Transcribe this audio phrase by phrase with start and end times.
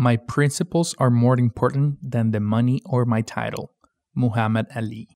[0.00, 3.74] My principles are more important than the money or my title.
[4.16, 5.10] Muhammad Ali.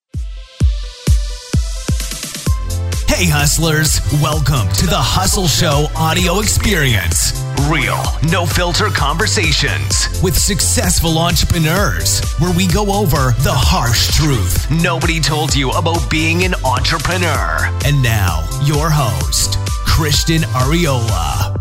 [3.09, 7.33] Hey, hustlers, welcome to the Hustle Show audio experience.
[7.71, 7.97] Real,
[8.29, 15.57] no filter conversations with successful entrepreneurs, where we go over the harsh truth nobody told
[15.57, 17.73] you about being an entrepreneur.
[17.87, 21.54] And now, your host, Christian Ariola.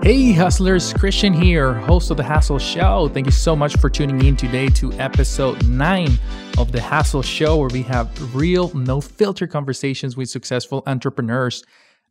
[0.00, 3.10] Hey, hustlers, Christian here, host of The Hustle Show.
[3.12, 6.18] Thank you so much for tuning in today to episode nine
[6.56, 11.64] of The Hustle Show, where we have real, no filter conversations with successful entrepreneurs.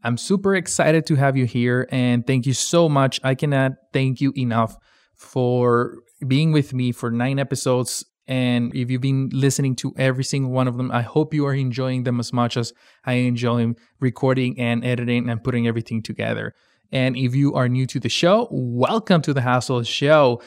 [0.04, 3.20] I'm super excited to have you here, and thank you so much.
[3.23, 4.76] I cannot thank you enough
[5.16, 5.95] for
[6.28, 8.06] being with me for nine episodes.
[8.28, 11.54] And if you've been listening to every single one of them, I hope you are
[11.54, 12.73] enjoying them as much as
[13.06, 16.54] I enjoy recording and editing and putting everything together.
[16.91, 20.41] And if you are new to the show, welcome to the Hustle Show.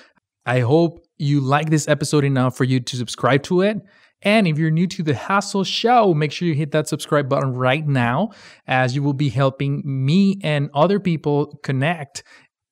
[0.47, 3.77] I hope you like this episode enough for you to subscribe to it.
[4.23, 7.53] And if you're new to the Hustle Show, make sure you hit that subscribe button
[7.53, 8.31] right now,
[8.67, 12.23] as you will be helping me and other people connect,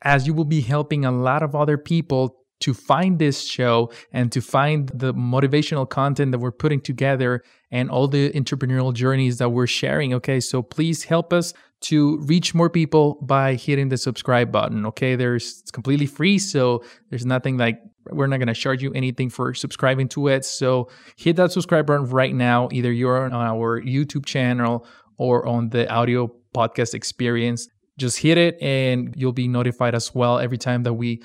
[0.02, 4.32] as you will be helping a lot of other people to find this show and
[4.32, 9.50] to find the motivational content that we're putting together and all the entrepreneurial journeys that
[9.50, 10.12] we're sharing.
[10.14, 14.86] Okay, so please help us to reach more people by hitting the subscribe button.
[14.86, 18.92] Okay, there's it's completely free, so there's nothing like we're not going to charge you
[18.94, 20.44] anything for subscribing to it.
[20.44, 22.68] So hit that subscribe button right now.
[22.72, 24.86] Either you're on our YouTube channel
[25.18, 27.68] or on the audio podcast experience.
[27.98, 31.22] Just hit it and you'll be notified as well every time that we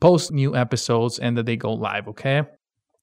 [0.00, 2.44] post new episodes and that they go live, okay?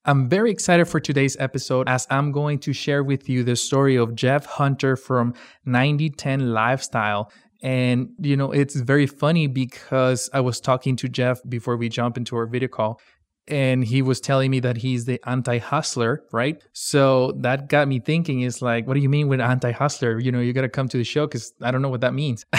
[0.08, 3.97] I'm very excited for today's episode as I'm going to share with you the story
[3.97, 5.33] of Jeff Hunter from
[5.66, 7.30] 9010 Lifestyle.
[7.61, 12.16] And, you know, it's very funny because I was talking to Jeff before we jump
[12.16, 13.02] into our video call,
[13.48, 16.62] and he was telling me that he's the anti-hustler right?
[16.73, 20.19] So that got me thinking is like what do you mean with anti-hustler?
[20.19, 22.13] You know you got to come to the show because i don't know what that
[22.13, 22.46] means.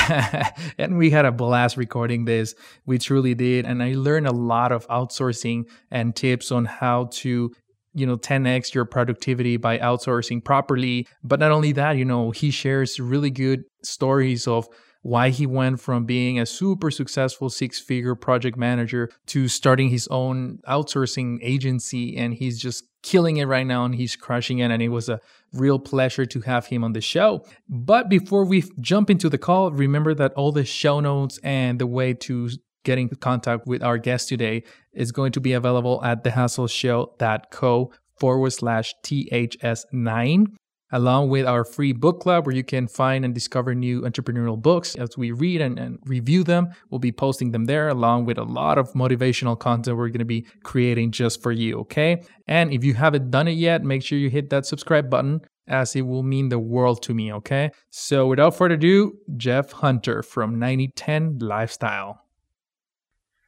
[0.79, 2.55] And we had a blast recording this.
[2.87, 7.53] We truly did and i learned a lot of outsourcing and tips on how to
[7.95, 11.07] you know 10x your productivity by outsourcing properly.
[11.23, 14.69] But not only that you know he shares really good stories of
[15.03, 20.09] why he went from being a super successful six figure project manager to starting his
[20.09, 22.17] own outsourcing agency.
[22.17, 24.71] And he's just killing it right now and he's crushing it.
[24.71, 25.21] And it was a
[25.53, 27.45] real pleasure to have him on the show.
[27.69, 31.87] But before we jump into the call, remember that all the show notes and the
[31.87, 32.51] way to
[32.85, 38.51] get in contact with our guest today is going to be available at thehustleshow.co forward
[38.51, 40.47] slash THS9
[40.93, 44.95] along with our free book club where you can find and discover new entrepreneurial books
[44.95, 46.69] as we read and, and, review them.
[46.91, 50.25] We'll be posting them there along with a lot of motivational content we're going to
[50.25, 52.23] be creating just for you, okay?
[52.47, 55.95] And if you haven't done it yet, make sure you hit that subscribe button as
[55.95, 57.71] it will mean the world to me, okay?
[57.91, 62.25] So without further ado, Jeff Hunter from 9010 Lifestyle.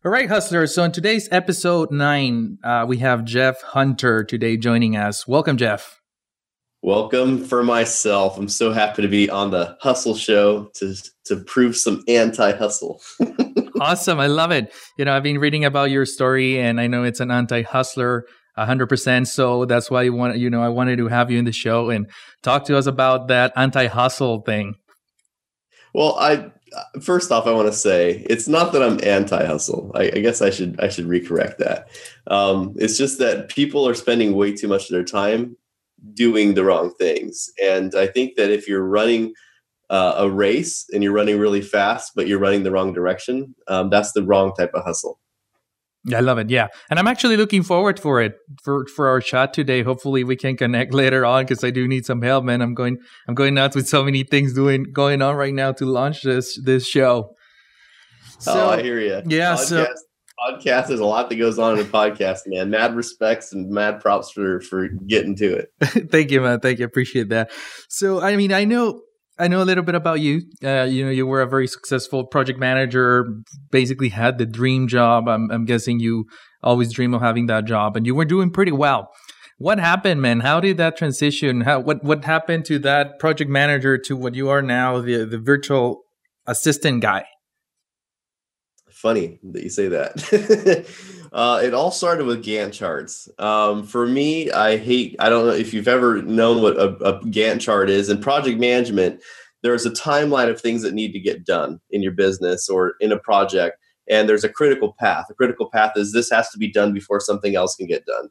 [0.05, 0.75] All right, hustlers.
[0.75, 5.27] So in today's episode nine, uh, we have Jeff Hunter today joining us.
[5.27, 6.00] Welcome, Jeff.
[6.83, 8.39] Welcome for myself.
[8.39, 10.95] I'm so happy to be on the Hustle Show to
[11.27, 13.03] to prove some anti-hustle.
[13.81, 14.73] awesome, I love it.
[14.97, 18.25] You know, I've been reading about your story, and I know it's an anti-hustler,
[18.57, 19.29] hundred percent.
[19.29, 21.91] So that's why you want, you know, I wanted to have you in the show
[21.91, 22.09] and
[22.43, 24.75] talk to us about that anti-hustle thing.
[25.93, 26.51] Well, I
[27.03, 29.93] first off, I want to say it's not that I'm anti-hustle.
[29.95, 31.91] I, I guess I should I should recorrect that.
[32.29, 35.59] Um, it's just that people are spending way too much of their time
[36.15, 37.49] doing the wrong things.
[37.63, 39.35] And I think that if you're running
[39.89, 43.91] uh, a race and you're running really fast, but you're running the wrong direction, um,
[43.91, 45.19] that's the wrong type of hustle.
[46.15, 46.49] I love it.
[46.49, 46.69] Yeah.
[46.89, 49.83] And I'm actually looking forward for it for, for our chat today.
[49.83, 52.63] Hopefully we can connect later on because I do need some help, man.
[52.63, 55.85] I'm going I'm going nuts with so many things doing going on right now to
[55.85, 57.35] launch this this show.
[58.39, 59.21] So, oh, I hear you.
[59.27, 59.55] Yeah.
[59.55, 59.87] Podcast, so
[60.41, 60.89] podcast.
[60.89, 62.71] There's a lot that goes on in a podcast, man.
[62.71, 65.73] Mad respects and mad props for for getting to it.
[66.11, 66.61] Thank you, man.
[66.61, 66.85] Thank you.
[66.85, 67.51] Appreciate that.
[67.89, 69.01] So, I mean, I know
[69.39, 70.43] I know a little bit about you.
[70.63, 73.27] Uh, you know, you were a very successful project manager.
[73.71, 75.29] Basically, had the dream job.
[75.29, 76.27] I'm, I'm guessing you
[76.63, 79.09] always dream of having that job, and you were doing pretty well.
[79.57, 80.41] What happened, man?
[80.41, 81.63] How did that transition?
[81.63, 85.39] How what what happened to that project manager to what you are now, the the
[85.39, 86.03] virtual
[86.47, 87.25] assistant guy?
[89.01, 90.87] Funny that you say that.
[91.33, 93.29] uh, it all started with Gantt charts.
[93.39, 97.21] Um, for me, I hate, I don't know if you've ever known what a, a
[97.21, 98.09] Gantt chart is.
[98.09, 99.23] In project management,
[99.63, 103.13] there's a timeline of things that need to get done in your business or in
[103.13, 103.79] a project.
[104.09, 105.27] and there's a critical path.
[105.31, 108.29] A critical path is this has to be done before something else can get done.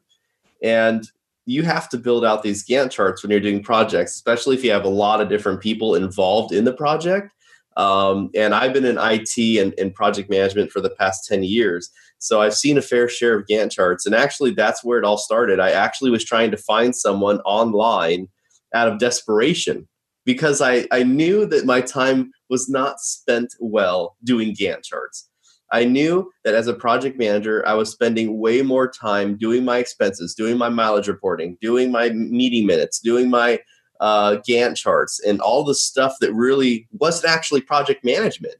[0.62, 1.04] And
[1.46, 4.70] you have to build out these Gantt charts when you're doing projects, especially if you
[4.70, 7.32] have a lot of different people involved in the project.
[7.76, 11.90] Um, and I've been in IT and, and project management for the past 10 years.
[12.18, 14.04] So I've seen a fair share of Gantt charts.
[14.06, 15.60] And actually, that's where it all started.
[15.60, 18.28] I actually was trying to find someone online
[18.74, 19.88] out of desperation
[20.24, 25.28] because I, I knew that my time was not spent well doing Gantt charts.
[25.72, 29.78] I knew that as a project manager, I was spending way more time doing my
[29.78, 33.60] expenses, doing my mileage reporting, doing my meeting minutes, doing my
[34.00, 38.56] uh, Gantt charts, and all the stuff that really wasn't actually project management.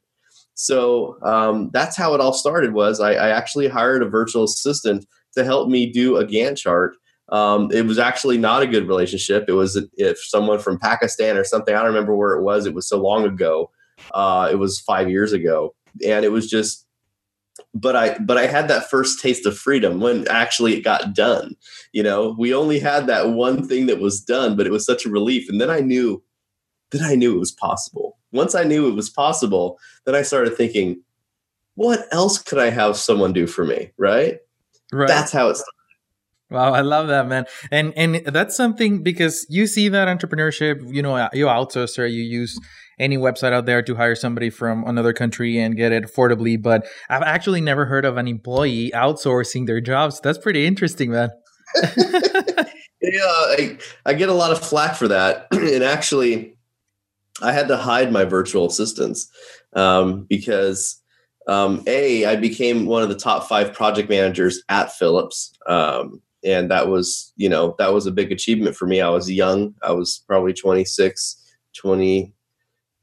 [0.54, 2.74] So um, that's how it all started.
[2.74, 6.96] Was I, I, actually hired a virtual assistant to help me do a Gantt chart.
[7.30, 9.46] Um, it was actually not a good relationship.
[9.48, 11.74] It was if someone from Pakistan or something.
[11.74, 12.66] I don't remember where it was.
[12.66, 13.70] It was so long ago.
[14.12, 15.74] Uh, it was five years ago,
[16.06, 16.86] and it was just
[17.74, 21.54] but I but I had that first taste of freedom when actually it got done.
[21.92, 25.06] You know, we only had that one thing that was done, but it was such
[25.06, 25.48] a relief.
[25.48, 26.22] And then I knew
[26.90, 28.18] then I knew it was possible.
[28.32, 31.02] Once I knew it was possible, then I started thinking,
[31.74, 33.92] what else could I have someone do for me?
[33.96, 34.38] Right?
[34.92, 35.08] Right.
[35.08, 35.76] That's how it started.
[36.50, 37.46] Wow, I love that, man.
[37.70, 42.22] And and that's something because you see that entrepreneurship, you know, you outsource or you
[42.24, 42.58] use
[43.00, 46.60] any website out there to hire somebody from another country and get it affordably.
[46.60, 50.20] But I've actually never heard of an employee outsourcing their jobs.
[50.20, 51.30] That's pretty interesting, man.
[51.96, 55.48] yeah, I, I get a lot of flack for that.
[55.52, 56.56] and actually,
[57.42, 59.28] I had to hide my virtual assistants
[59.74, 61.00] um, because
[61.48, 66.70] um, a I became one of the top five project managers at Philips, um, and
[66.70, 69.00] that was you know that was a big achievement for me.
[69.00, 69.74] I was young.
[69.82, 71.36] I was probably 26,
[71.76, 72.34] 20,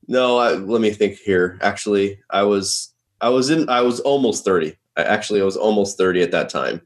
[0.08, 1.58] no, I, let me think here.
[1.62, 4.76] Actually, I was I was in I was almost 30.
[4.96, 6.82] I, Actually, I was almost 30 at that time.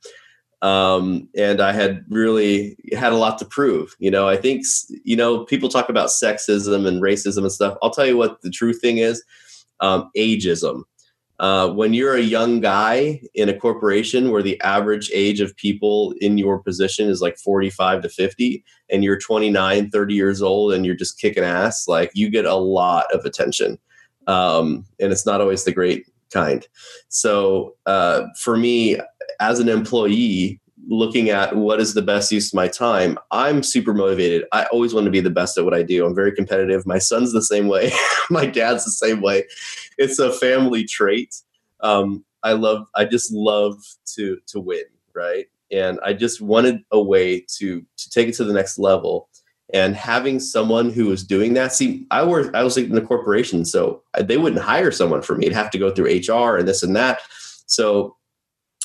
[0.62, 3.96] Um, and I had really had a lot to prove.
[4.00, 4.66] You know, I think
[5.04, 7.78] you know people talk about sexism and racism and stuff.
[7.82, 9.24] I'll tell you what the true thing is:
[9.80, 10.84] um, ageism.
[11.42, 16.14] Uh, when you're a young guy in a corporation where the average age of people
[16.22, 20.86] in your position is like 45 to 50 and you're 29 30 years old and
[20.86, 23.80] you're just kicking ass like you get a lot of attention.
[24.28, 26.68] Um, and it's not always the great kind.
[27.10, 29.00] So uh, for me
[29.40, 30.62] as an employee
[30.92, 34.44] looking at what is the best use of my time i'm super motivated.
[34.52, 36.06] I always want to be the best at what i do.
[36.06, 36.86] I'm very competitive.
[36.86, 37.92] My son's the same way.
[38.30, 39.46] My dad's the same way.
[39.98, 41.34] It's a family trait.
[41.80, 43.76] Um, i love i just love
[44.16, 44.84] to to win
[45.16, 45.46] right?
[45.72, 49.30] And i just wanted a way to to take it to the next level.
[49.74, 53.64] And having someone who was doing that see i work i was in the corporation
[53.64, 55.46] so they wouldn't hire someone for me.
[55.46, 57.22] It'd have to go through hr and this and that.
[57.68, 58.18] So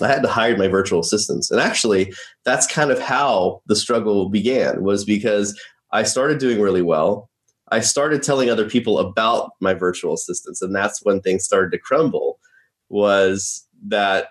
[0.00, 1.50] I had to hire my virtual assistants.
[1.50, 2.12] And actually,
[2.44, 5.58] that's kind of how the struggle began was because
[5.92, 7.30] I started doing really well.
[7.68, 11.78] I started telling other people about my virtual assistants and that's when things started to
[11.78, 12.38] crumble
[12.88, 14.28] was that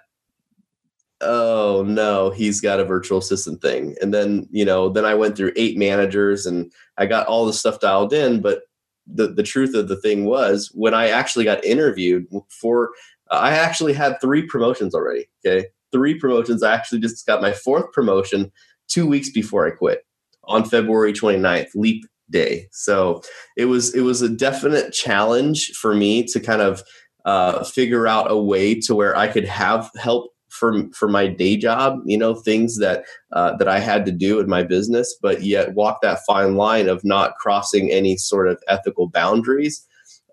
[1.22, 3.96] oh no, he's got a virtual assistant thing.
[4.02, 7.54] And then, you know, then I went through eight managers and I got all the
[7.54, 8.64] stuff dialed in, but
[9.08, 12.92] the, the truth of the thing was when I actually got interviewed for
[13.32, 15.26] I actually had three promotions already.
[15.46, 15.68] Okay.
[15.92, 16.64] Three promotions.
[16.64, 18.52] I actually just got my fourth promotion
[18.88, 20.06] two weeks before I quit
[20.44, 22.68] on February 29th, leap day.
[22.72, 23.22] So
[23.58, 26.84] it was it was a definite challenge for me to kind of
[27.26, 31.58] uh, figure out a way to where I could have help for for my day
[31.58, 35.44] job, you know, things that uh, that I had to do in my business, but
[35.44, 39.86] yet walk that fine line of not crossing any sort of ethical boundaries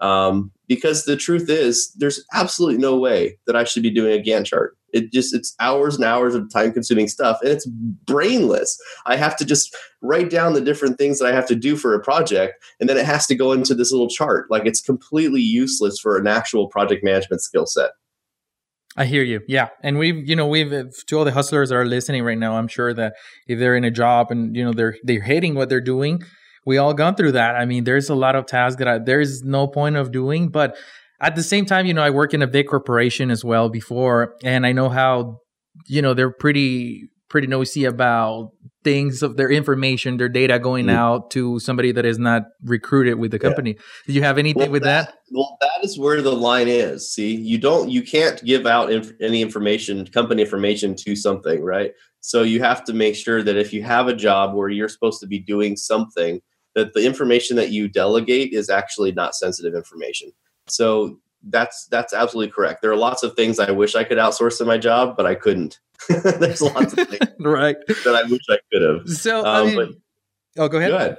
[0.02, 4.22] um, because the truth is, there's absolutely no way that I should be doing a
[4.22, 4.76] Gantt chart.
[4.92, 8.78] It just it's hours and hours of time consuming stuff and it's brainless.
[9.06, 11.94] I have to just write down the different things that I have to do for
[11.94, 14.50] a project and then it has to go into this little chart.
[14.50, 17.92] Like it's completely useless for an actual project management skill set.
[18.94, 19.40] I hear you.
[19.48, 19.68] Yeah.
[19.82, 22.68] And we've, you know, we've, to all the hustlers that are listening right now, I'm
[22.68, 23.14] sure that
[23.46, 26.22] if they're in a job and, you know, they're, they're hating what they're doing,
[26.64, 27.56] we all gone through that.
[27.56, 30.76] I mean, there's a lot of tasks that I, there's no point of doing, but
[31.20, 34.34] at the same time, you know, I work in a big corporation as well before,
[34.42, 35.40] and I know how,
[35.86, 38.50] you know, they're pretty pretty nosy about
[38.84, 40.96] things of their information, their data going mm-hmm.
[40.96, 43.70] out to somebody that is not recruited with the company.
[43.70, 43.82] Yeah.
[44.06, 47.10] Do you have anything well, with that, that, Well, that is where the line is.
[47.10, 51.92] See, you don't, you can't give out inf- any information, company information to something, right?
[52.20, 55.20] So you have to make sure that if you have a job where you're supposed
[55.20, 56.40] to be doing something,
[56.74, 60.32] that the information that you delegate is actually not sensitive information.
[60.68, 62.82] So that's that's absolutely correct.
[62.82, 65.34] There are lots of things I wish I could outsource in my job, but I
[65.34, 65.80] couldn't.
[66.08, 69.08] There's lots of things right that I wish I could have.
[69.08, 69.76] So, I Um, mean,
[70.56, 70.90] but oh, go ahead.
[70.90, 71.16] Go ahead.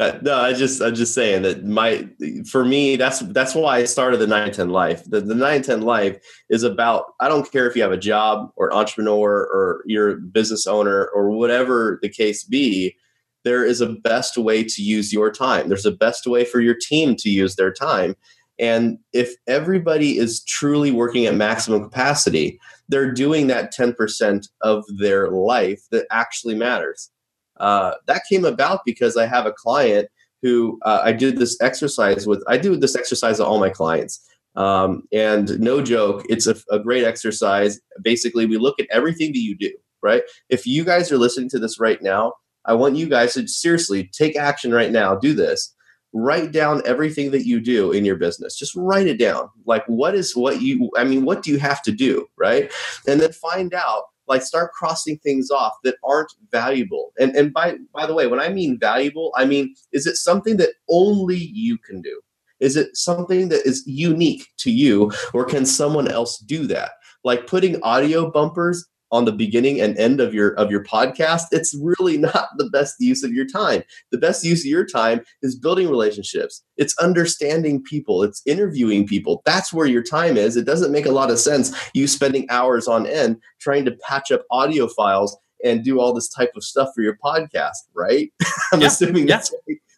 [0.00, 2.08] Uh, no, I just I'm just saying that my
[2.48, 5.02] for me that's that's why I started the 910 life.
[5.04, 6.18] The the 910 life
[6.50, 10.16] is about I don't care if you have a job or entrepreneur or you're a
[10.16, 12.96] business owner or whatever the case be,
[13.44, 15.68] there is a best way to use your time.
[15.68, 18.16] There's a best way for your team to use their time.
[18.58, 25.30] And if everybody is truly working at maximum capacity, they're doing that 10% of their
[25.30, 27.10] life that actually matters.
[27.58, 30.08] Uh, that came about because I have a client
[30.42, 32.42] who uh, I did this exercise with.
[32.48, 34.24] I do this exercise with all my clients.
[34.54, 37.80] Um, and no joke, it's a, a great exercise.
[38.02, 40.22] Basically, we look at everything that you do, right?
[40.48, 42.32] If you guys are listening to this right now,
[42.68, 45.16] I want you guys to seriously take action right now.
[45.16, 45.74] Do this.
[46.12, 48.56] Write down everything that you do in your business.
[48.56, 49.48] Just write it down.
[49.66, 52.70] Like, what is what you, I mean, what do you have to do, right?
[53.06, 57.76] And then find out like start crossing things off that aren't valuable and and by
[57.94, 61.78] by the way when i mean valuable i mean is it something that only you
[61.78, 62.20] can do
[62.60, 66.90] is it something that is unique to you or can someone else do that
[67.24, 71.74] like putting audio bumpers on the beginning and end of your of your podcast it's
[71.80, 73.82] really not the best use of your time.
[74.12, 76.62] The best use of your time is building relationships.
[76.76, 78.22] It's understanding people.
[78.22, 79.42] It's interviewing people.
[79.44, 80.56] That's where your time is.
[80.56, 84.30] It doesn't make a lot of sense you spending hours on end trying to patch
[84.30, 88.30] up audio files and do all this type of stuff for your podcast right?
[88.72, 89.36] I'm Yeah, assuming yeah.
[89.36, 89.54] that's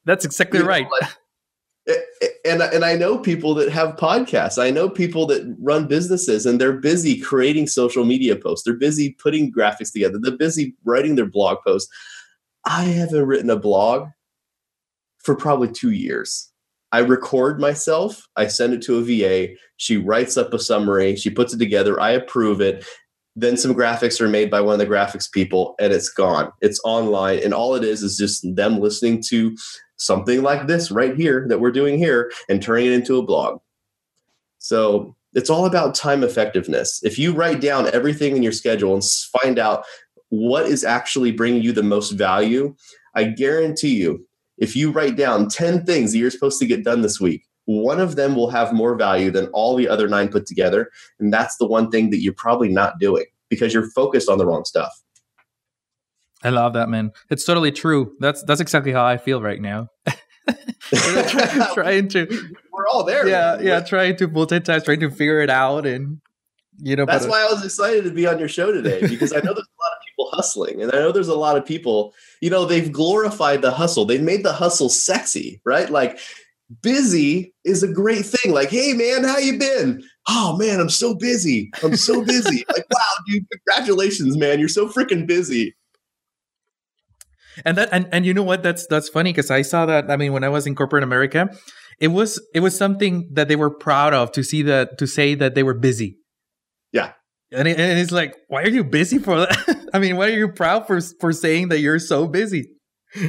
[0.06, 0.86] That's exactly you know, right.
[1.00, 1.10] like-
[2.44, 4.62] and and I know people that have podcasts.
[4.62, 8.64] I know people that run businesses and they're busy creating social media posts.
[8.64, 10.18] They're busy putting graphics together.
[10.20, 11.90] They're busy writing their blog posts.
[12.64, 14.08] I haven't written a blog
[15.18, 16.50] for probably 2 years.
[16.92, 21.30] I record myself, I send it to a VA, she writes up a summary, she
[21.30, 22.84] puts it together, I approve it.
[23.36, 26.50] Then some graphics are made by one of the graphics people and it's gone.
[26.60, 29.56] It's online and all it is is just them listening to
[30.00, 33.60] something like this right here that we're doing here and turning it into a blog.
[34.58, 37.00] So it's all about time effectiveness.
[37.02, 39.04] If you write down everything in your schedule and
[39.40, 39.84] find out
[40.30, 42.74] what is actually bringing you the most value,
[43.14, 44.26] I guarantee you,
[44.58, 48.00] if you write down 10 things that you're supposed to get done this week, one
[48.00, 50.90] of them will have more value than all the other nine put together.
[51.18, 54.46] And that's the one thing that you're probably not doing because you're focused on the
[54.46, 54.92] wrong stuff.
[56.42, 57.12] I love that, man.
[57.28, 58.14] It's totally true.
[58.20, 59.88] That's that's exactly how I feel right now.
[60.92, 62.26] Try- trying to,
[62.72, 63.28] We're all there.
[63.28, 63.66] yeah, man.
[63.66, 66.20] yeah, trying to multitask, trying to figure it out, and
[66.82, 69.32] you know, That's uh, why I was excited to be on your show today because
[69.32, 71.64] I know there's a lot of people hustling, and I know there's a lot of
[71.66, 72.14] people.
[72.40, 74.04] You know, they've glorified the hustle.
[74.04, 75.90] They've made the hustle sexy, right?
[75.90, 76.18] Like
[76.82, 78.52] busy is a great thing.
[78.52, 80.02] Like, hey man, how you been?
[80.28, 81.70] Oh man, I'm so busy.
[81.82, 82.64] I'm so busy.
[82.68, 84.58] like, wow, dude, congratulations, man.
[84.58, 85.74] You're so freaking busy.
[87.64, 88.62] And that and, and you know what?
[88.62, 91.48] That's that's funny because i saw that i mean when i was in corporate america
[92.00, 95.34] it was it was something that they were proud of to see that to say
[95.34, 96.16] that they were busy.
[96.92, 97.12] Yeah.
[97.52, 99.88] and, it, and it's like why are you busy for that?
[99.94, 102.70] I mean why are you proud for for saying that you're so busy?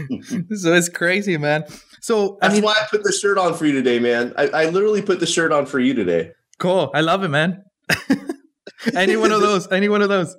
[0.55, 1.65] So it's crazy man.
[2.01, 4.33] So i That's mean why I put the shirt on for you today, man.
[4.37, 6.31] I, I literally put the shirt on for you today.
[6.59, 6.91] cool.
[6.95, 7.63] I love it man.
[8.95, 10.35] Any one of those any one of those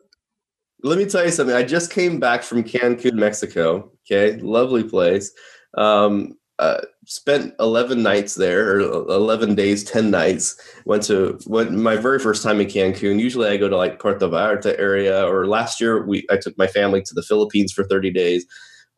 [0.85, 1.55] Let me tell you something.
[1.55, 3.91] I just came back from Cancun, Mexico.
[4.11, 5.33] Okay, lovely place.
[5.79, 10.61] Um, uh, spent eleven nights there, or eleven days, ten nights.
[10.85, 13.21] Went to went my very first time in Cancun.
[13.21, 15.25] Usually, I go to like Puerto Vallarta area.
[15.25, 18.45] Or last year, we I took my family to the Philippines for thirty days.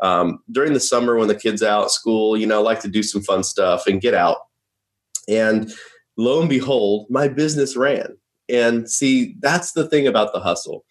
[0.00, 3.02] Um, during the summer, when the kids out school, you know, I like to do
[3.02, 4.38] some fun stuff and get out.
[5.28, 5.72] And
[6.16, 8.16] lo and behold, my business ran.
[8.48, 10.84] And see, that's the thing about the hustle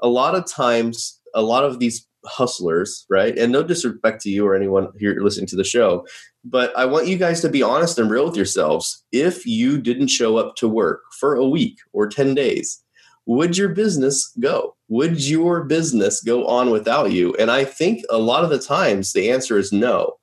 [0.00, 3.38] a lot of times, a lot of these hustlers, right?
[3.38, 6.06] And no disrespect to you or anyone here listening to the show,
[6.44, 9.04] but I want you guys to be honest and real with yourselves.
[9.12, 12.82] If you didn't show up to work for a week or 10 days,
[13.26, 14.76] would your business go?
[14.88, 17.34] Would your business go on without you?
[17.34, 20.18] And I think a lot of the times the answer is no.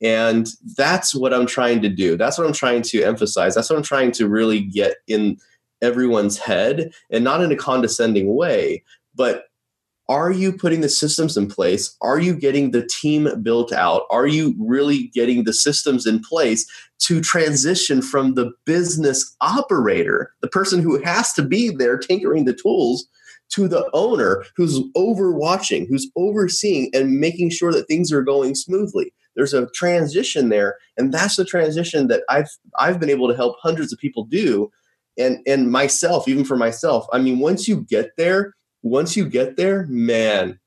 [0.00, 0.46] And
[0.76, 2.16] that's what I'm trying to do.
[2.16, 3.54] That's what I'm trying to emphasize.
[3.54, 5.38] That's what I'm trying to really get in
[5.82, 8.84] everyone's head and not in a condescending way,
[9.16, 9.44] but
[10.08, 11.96] are you putting the systems in place?
[12.00, 14.02] Are you getting the team built out?
[14.10, 16.64] Are you really getting the systems in place
[17.00, 22.54] to transition from the business operator, the person who has to be there tinkering the
[22.54, 23.06] tools,
[23.48, 29.12] to the owner who's overwatching, who's overseeing and making sure that things are going smoothly?
[29.36, 33.56] there's a transition there and that's the transition that i've i've been able to help
[33.60, 34.70] hundreds of people do
[35.18, 38.54] and and myself even for myself i mean once you get there
[38.86, 40.58] once you get there man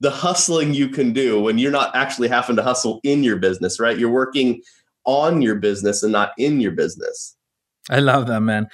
[0.00, 3.78] the hustling you can do when you're not actually having to hustle in your business
[3.78, 3.98] right?
[3.98, 4.62] You're working
[5.04, 7.36] on your business and not in your business.
[7.90, 8.68] I love that man.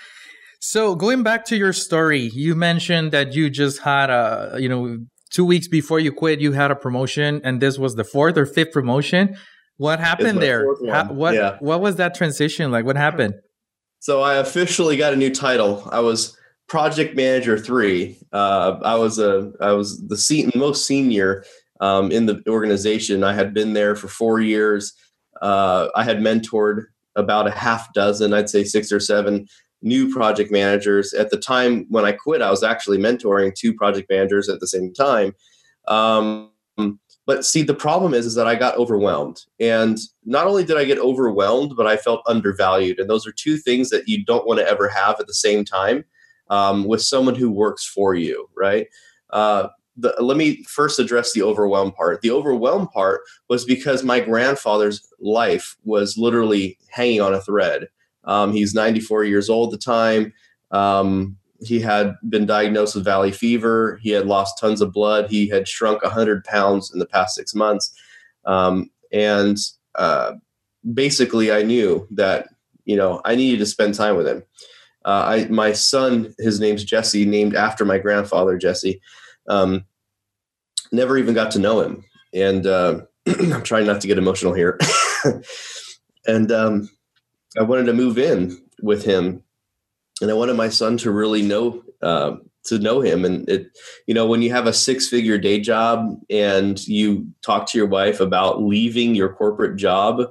[0.61, 4.99] So going back to your story you mentioned that you just had a you know
[5.31, 8.47] two weeks before you quit you had a promotion and this was the fourth or
[8.47, 9.37] fifth promotion.
[9.79, 10.65] What happened there?
[10.89, 11.57] How, what yeah.
[11.61, 12.85] what was that transition like?
[12.85, 13.35] What happened?
[13.99, 15.87] So I officially got a new title.
[15.91, 16.37] I was
[16.69, 18.19] project manager three.
[18.33, 21.45] Uh, I was a I was the se- most senior
[21.81, 23.25] um, in the organization.
[23.25, 24.93] I had been there for four years.
[25.43, 29.47] Uh, I had mentored about a half dozen, I'd say six or seven
[29.83, 31.13] new project managers.
[31.13, 34.67] At the time when I quit, I was actually mentoring two project managers at the
[34.67, 35.35] same time.
[35.89, 36.51] Um,
[37.27, 39.43] but see, the problem is, is that I got overwhelmed.
[39.59, 42.99] And not only did I get overwhelmed, but I felt undervalued.
[42.99, 45.65] And those are two things that you don't want to ever have at the same
[45.65, 46.05] time
[46.49, 48.87] um, with someone who works for you, right?
[49.31, 52.21] Uh, the, let me first address the overwhelmed part.
[52.21, 57.89] The overwhelmed part was because my grandfather's life was literally hanging on a thread.
[58.25, 60.33] Um, he's 94 years old at the time.
[60.71, 63.99] Um, he had been diagnosed with valley fever.
[64.03, 65.31] He had lost tons of blood.
[65.31, 67.95] He had shrunk 100 pounds in the past six months.
[68.45, 69.57] Um, and
[69.95, 70.35] uh,
[70.93, 72.49] basically, I knew that,
[72.85, 74.43] you know, I needed to spend time with him.
[75.07, 79.01] Uh, I, my son, his name's Jesse, named after my grandfather, Jesse,
[79.49, 79.85] um,
[80.93, 82.05] never even got to know him.
[82.35, 84.79] And uh, I'm trying not to get emotional here.
[86.27, 86.91] and um,
[87.59, 89.43] I wanted to move in with him
[90.21, 93.25] and I wanted my son to really know uh, to know him.
[93.25, 93.69] And it,
[94.07, 97.87] you know, when you have a six figure day job and you talk to your
[97.87, 100.23] wife about leaving your corporate job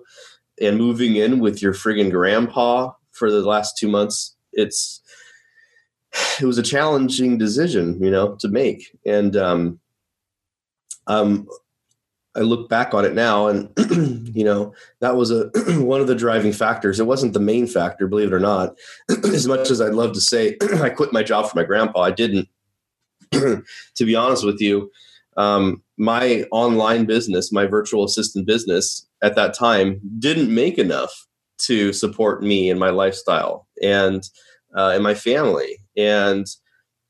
[0.62, 5.02] and moving in with your friggin' grandpa for the last two months, it's
[6.40, 8.98] it was a challenging decision, you know, to make.
[9.06, 9.80] And um,
[11.08, 11.48] um,
[12.36, 13.70] I look back on it now, and
[14.36, 15.50] you know that was a
[15.82, 17.00] one of the driving factors.
[17.00, 18.76] It wasn't the main factor, believe it or not.
[19.10, 22.12] as much as I'd love to say I quit my job for my grandpa, I
[22.12, 22.50] didn't.
[23.32, 23.64] to
[24.00, 24.92] be honest with you,
[25.38, 31.94] um, my online business, my virtual assistant business at that time, didn't make enough to
[31.94, 34.24] support me and my lifestyle and
[34.76, 35.78] uh, and my family.
[35.98, 36.46] And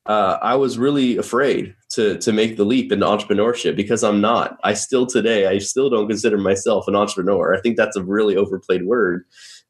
[0.05, 4.57] uh, I was really afraid to to make the leap into entrepreneurship because I'm not.
[4.63, 7.55] I still today I still don't consider myself an entrepreneur.
[7.55, 9.25] I think that's a really overplayed word.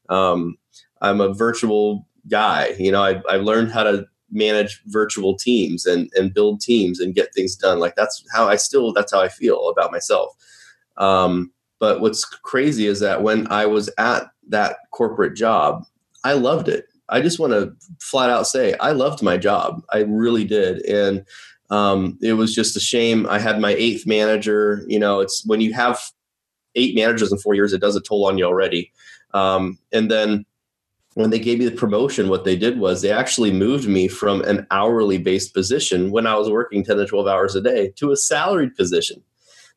[0.08, 0.56] Um,
[1.00, 2.74] I'm a virtual guy.
[2.78, 7.14] You know, I I learned how to manage virtual teams and and build teams and
[7.14, 7.78] get things done.
[7.78, 10.34] Like that's how I still that's how I feel about myself.
[10.98, 15.84] Um, but what's crazy is that when I was at that corporate job,
[16.26, 16.86] I loved it.
[17.08, 19.82] I just want to flat out say I loved my job.
[19.92, 20.84] I really did.
[20.86, 21.24] And
[21.70, 23.26] um, it was just a shame.
[23.28, 24.84] I had my eighth manager.
[24.88, 26.00] You know, it's when you have
[26.74, 28.92] eight managers in four years, it does a toll on you already.
[29.34, 30.44] Um, and then
[31.14, 34.42] when they gave me the promotion, what they did was they actually moved me from
[34.42, 38.10] an hourly based position when I was working 10 to 12 hours a day to
[38.10, 39.22] a salaried position.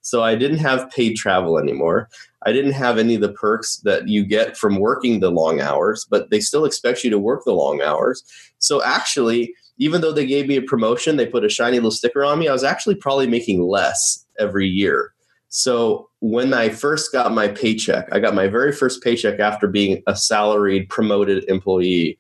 [0.02, 2.10] So I didn't have paid travel anymore.
[2.46, 6.06] I didn't have any of the perks that you get from working the long hours,
[6.10, 8.24] but they still expect you to work the long hours.
[8.60, 12.24] So actually, even though they gave me a promotion, they put a shiny little sticker
[12.24, 15.14] on me, I was actually probably making less every year.
[15.50, 20.04] So when I first got my paycheck, I got my very first paycheck after being
[20.06, 22.20] a salaried promoted employee.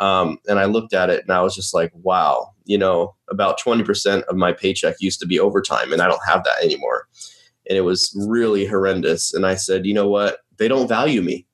[0.00, 3.58] Um, and I looked at it and I was just like, wow, you know, about
[3.60, 7.08] 20% of my paycheck used to be overtime and I don't have that anymore
[7.68, 9.34] and it was really horrendous.
[9.34, 10.38] And I said, you know what?
[10.58, 11.46] They don't value me.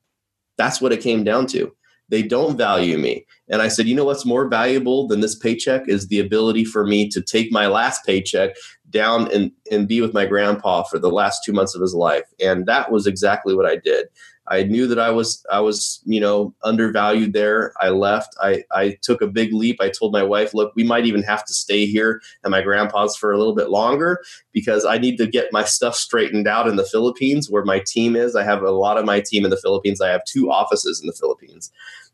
[0.57, 1.75] That's what it came down to.
[2.07, 3.25] They don't value me.
[3.49, 6.85] And I said, you know what's more valuable than this paycheck is the ability for
[6.85, 8.55] me to take my last paycheck
[8.89, 12.25] down and, and be with my grandpa for the last two months of his life.
[12.39, 14.07] And that was exactly what I did.
[14.47, 17.73] I knew that I was I was you know undervalued there.
[17.79, 18.35] I left.
[18.41, 19.77] I I took a big leap.
[19.81, 23.15] I told my wife, "Look, we might even have to stay here at my grandpa's
[23.15, 26.75] for a little bit longer because I need to get my stuff straightened out in
[26.75, 28.35] the Philippines where my team is.
[28.35, 30.01] I have a lot of my team in the Philippines.
[30.01, 31.71] I have two offices in the Philippines."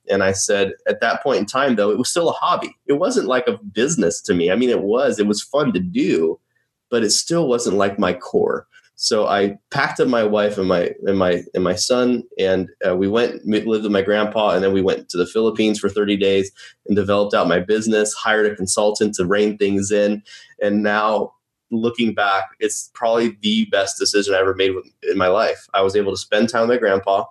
[0.10, 2.76] And I said, at that point in time, though, it was still a hobby.
[2.88, 4.52] It wasn't like a business to me.
[4.52, 5.20] I mean, it was.
[5.20, 6.40] It was fun to do,
[6.90, 8.68] but it still wasn't like my core.
[9.02, 12.96] So I packed up my wife and my and my and my son, and uh,
[12.96, 16.18] we went lived with my grandpa, and then we went to the Philippines for 30
[16.18, 16.52] days
[16.86, 18.14] and developed out my business.
[18.14, 20.22] Hired a consultant to rein things in,
[20.62, 21.34] and now
[21.72, 24.74] looking back, it's probably the best decision I ever made
[25.10, 25.66] in my life.
[25.74, 27.24] I was able to spend time with my grandpa.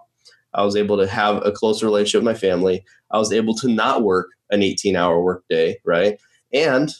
[0.53, 2.85] I was able to have a closer relationship with my family.
[3.13, 6.19] I was able to not work an 18 hour workday, right?
[6.53, 6.93] And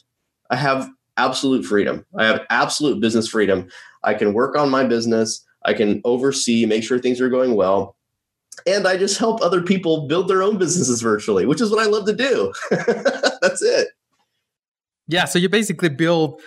[0.49, 0.89] I have
[1.21, 2.05] absolute freedom.
[2.19, 3.69] I have absolute business freedom.
[4.03, 5.45] I can work on my business.
[5.65, 7.97] I can oversee, make sure things are going well.
[8.67, 11.87] And I just help other people build their own businesses virtually, which is what I
[11.87, 12.53] love to do.
[13.43, 13.89] That's it.
[15.09, 15.25] Yeah.
[15.25, 16.41] So you basically build,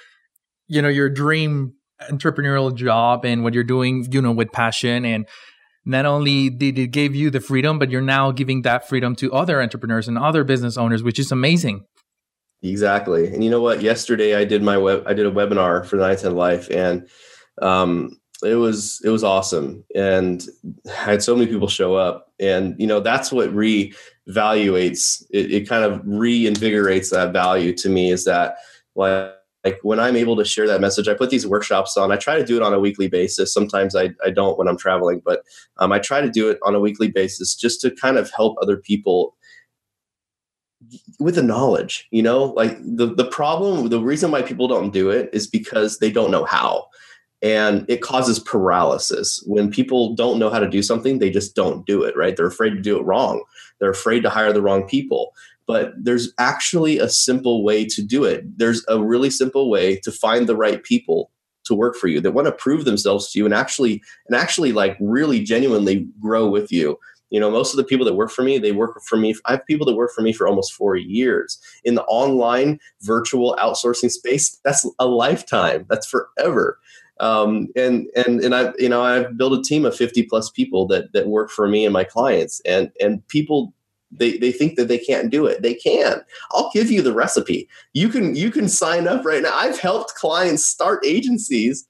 [0.68, 1.74] you know, your dream
[2.10, 5.06] entrepreneurial job and what you're doing, you know, with passion.
[5.06, 5.28] And
[5.86, 9.32] not only did it give you the freedom, but you're now giving that freedom to
[9.34, 11.86] other entrepreneurs and other business owners, which is amazing.
[12.64, 13.28] Exactly.
[13.28, 13.82] And you know what?
[13.82, 17.08] Yesterday I did my web I did a webinar for the Ninth Life and
[17.62, 20.46] um it was it was awesome and
[20.88, 25.70] I had so many people show up and you know that's what re-evaluates it, it
[25.70, 28.56] kind of reinvigorates that value to me is that
[28.96, 29.34] like
[29.66, 32.12] like when I'm able to share that message, I put these workshops on.
[32.12, 33.54] I try to do it on a weekly basis.
[33.54, 35.44] Sometimes I, I don't when I'm traveling, but
[35.78, 38.58] um, I try to do it on a weekly basis just to kind of help
[38.62, 39.38] other people
[41.20, 42.08] with the knowledge.
[42.12, 46.00] You know, like the the problem, the reason why people don't do it is because
[46.00, 46.88] they don't know how.
[47.42, 49.44] And it causes paralysis.
[49.46, 52.36] When people don't know how to do something they just don't do it right?
[52.38, 53.44] They're afraid to do it wrong.
[53.80, 55.34] They're afraid to hire the wrong people.
[55.66, 58.44] But there's actually a simple way to do it.
[58.58, 61.32] There's a really simple way to find the right people
[61.66, 64.72] to work for you that want to prove themselves to you and actually and actually
[64.72, 67.00] like really genuinely grow with you
[67.34, 69.54] you know most of the people that work for me they work for me i
[69.54, 71.60] have people that work for me for almost four years.
[71.84, 75.86] In the online virtual outsourcing space that's a lifetime.
[75.90, 76.80] That's forever.
[77.20, 80.88] Um, and and and I you know I've built a team of 50 plus people
[80.88, 82.62] that that work for me and my clients.
[82.66, 83.74] And and people
[84.12, 85.62] they they think that they can't do it.
[85.62, 86.22] They can.
[86.52, 87.68] I'll give you the recipe.
[87.94, 89.56] You can you can sign up right now.
[89.56, 91.86] I've helped clients start agencies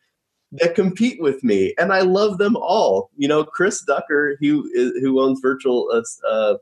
[0.54, 4.92] that compete with me and i love them all you know chris ducker who is
[5.02, 6.56] who owns virtual uh, uh,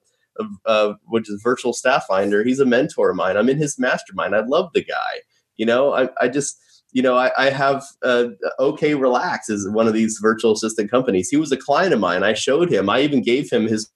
[0.66, 4.36] uh, which is virtual staff finder he's a mentor of mine i'm in his mastermind
[4.36, 5.20] i love the guy
[5.58, 6.58] you know i, I just
[6.92, 8.26] you know, I, I have uh,
[8.60, 11.30] OK Relax is one of these virtual assistant companies.
[11.30, 12.24] He was a client of mine.
[12.24, 12.90] I showed him.
[12.90, 13.90] I even gave him his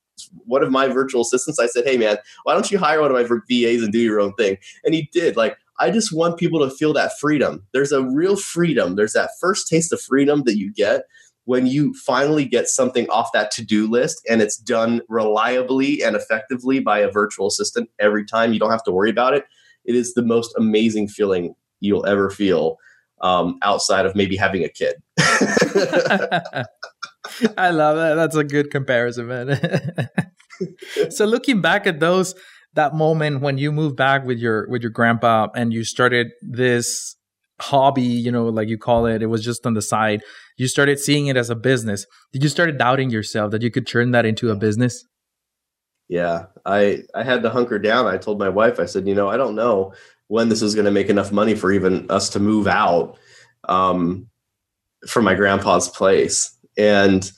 [0.46, 1.60] one of my virtual assistants.
[1.60, 4.22] I said, "Hey, man, why don't you hire one of my VAs and do your
[4.22, 5.36] own thing?" And he did.
[5.36, 7.66] Like, I just want people to feel that freedom.
[7.74, 8.96] There's a real freedom.
[8.96, 11.04] There's that first taste of freedom that you get
[11.46, 16.80] when you finally get something off that to-do list and it's done reliably and effectively
[16.80, 18.52] by a virtual assistant every time.
[18.52, 19.46] You don't have to worry about it.
[19.86, 22.78] It is the most amazing feeling you'll ever feel
[23.22, 24.96] um, outside of maybe having a kid.
[27.58, 28.16] I love that.
[28.16, 30.10] That's a good comparison, man.
[31.10, 32.34] so looking back at those
[32.76, 37.16] that moment when you moved back with your with your grandpa and you started this
[37.60, 40.22] hobby, you know, like you call it, it was just on the side.
[40.58, 42.06] You started seeing it as a business.
[42.34, 45.06] Did you started doubting yourself that you could turn that into a business?
[46.08, 48.06] Yeah, I I had to hunker down.
[48.06, 49.94] I told my wife, I said, you know, I don't know
[50.28, 53.18] when this is going to make enough money for even us to move out
[53.70, 54.28] um,
[55.08, 56.56] from my grandpa's place.
[56.78, 57.32] And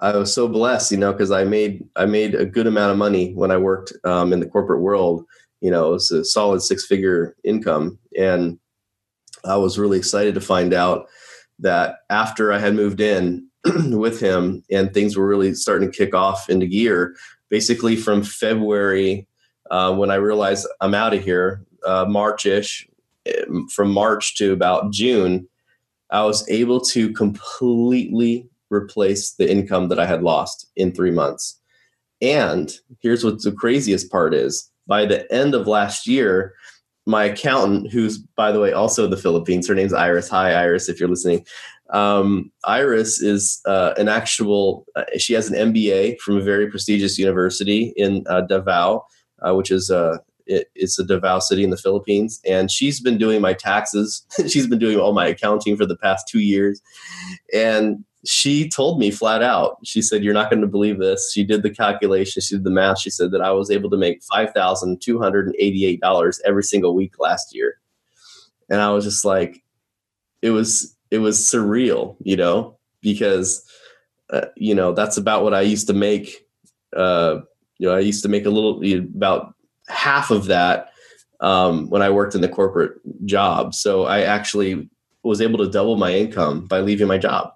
[0.00, 2.98] I was so blessed, you know, because I made I made a good amount of
[2.98, 5.24] money when I worked um, in the corporate world.
[5.60, 8.58] You know, it was a solid six figure income, and
[9.44, 11.08] I was really excited to find out
[11.58, 13.48] that after I had moved in
[13.90, 17.14] with him and things were really starting to kick off into gear,
[17.48, 19.26] basically from February
[19.70, 22.88] uh, when I realized I'm out of here, uh, March-ish,
[23.70, 25.48] from March to about June,
[26.10, 31.60] I was able to completely replace the income that I had lost in three months.
[32.20, 36.54] And here's what the craziest part is: by the end of last year,
[37.06, 40.28] my accountant, who's by the way also the Philippines, her name's Iris.
[40.28, 41.44] Hi, Iris, if you're listening.
[41.90, 44.86] Um, Iris is uh, an actual.
[44.96, 49.04] Uh, she has an MBA from a very prestigious university in uh, Davao
[49.42, 53.18] uh, which is uh, it, it's a Davao city in the Philippines, and she's been
[53.18, 54.24] doing my taxes.
[54.48, 56.80] she's been doing all my accounting for the past two years,
[57.52, 59.78] and she told me flat out.
[59.84, 62.40] She said, "You're not going to believe this." She did the calculation.
[62.40, 63.00] She did the math.
[63.00, 66.40] She said that I was able to make five thousand two hundred and eighty-eight dollars
[66.44, 67.80] every single week last year,
[68.70, 69.62] and I was just like,
[70.40, 73.64] it was it was surreal, you know, because
[74.30, 76.46] uh, you know that's about what I used to make.
[76.96, 77.40] Uh,
[77.78, 78.80] you know, I used to make a little
[79.16, 79.54] about
[79.88, 80.90] half of that
[81.40, 82.92] um, when I worked in the corporate
[83.26, 83.74] job.
[83.74, 84.88] So I actually
[85.24, 87.52] was able to double my income by leaving my job.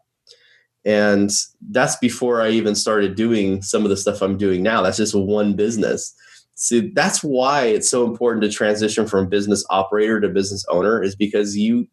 [0.87, 1.31] And
[1.71, 4.83] that's before I even started doing some of the stuff I'm doing now.
[4.83, 6.15] That's just one business.
[6.55, 11.17] See, that's why it's so important to transition from business operator to business owner is
[11.17, 11.87] because you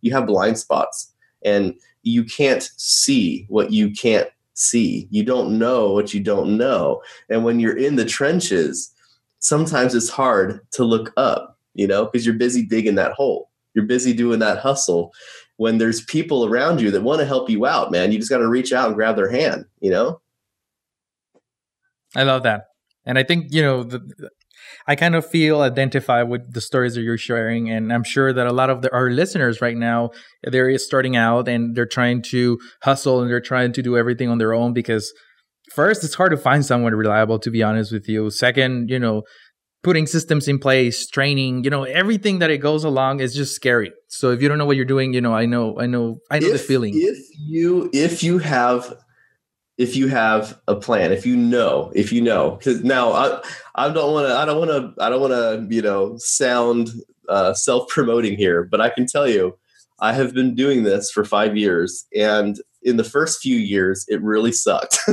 [0.00, 1.12] you have blind spots
[1.44, 1.74] and
[2.04, 5.08] you can't see what you can't see.
[5.10, 7.02] You don't know what you don't know.
[7.28, 8.94] And when you're in the trenches,
[9.40, 13.50] sometimes it's hard to look up, you know, because you're busy digging that hole.
[13.74, 15.12] You're busy doing that hustle.
[15.58, 18.38] When there's people around you that want to help you out, man, you just got
[18.38, 20.20] to reach out and grab their hand, you know?
[22.16, 22.64] I love that.
[23.04, 24.30] And I think, you know, the,
[24.86, 28.46] I kind of feel identify with the stories that you're sharing, and I'm sure that
[28.46, 30.10] a lot of the, our listeners right now
[30.42, 34.38] they're starting out and they're trying to hustle and they're trying to do everything on
[34.38, 35.12] their own because
[35.74, 38.30] first it's hard to find someone reliable to be honest with you.
[38.30, 39.22] Second, you know,
[39.88, 43.90] putting systems in place, training, you know, everything that it goes along is just scary.
[44.08, 46.40] So if you don't know what you're doing, you know, I know, I know, I
[46.40, 46.92] know if, the feeling.
[46.94, 48.94] If you if you have
[49.78, 53.42] if you have a plan, if you know, if you know, because now I,
[53.76, 56.90] I don't want to, I don't want to, I don't want to, you know, sound
[57.30, 59.56] uh, self-promoting here, but I can tell you,
[60.00, 64.22] I have been doing this for five years, and in the first few years, it
[64.22, 64.98] really sucked.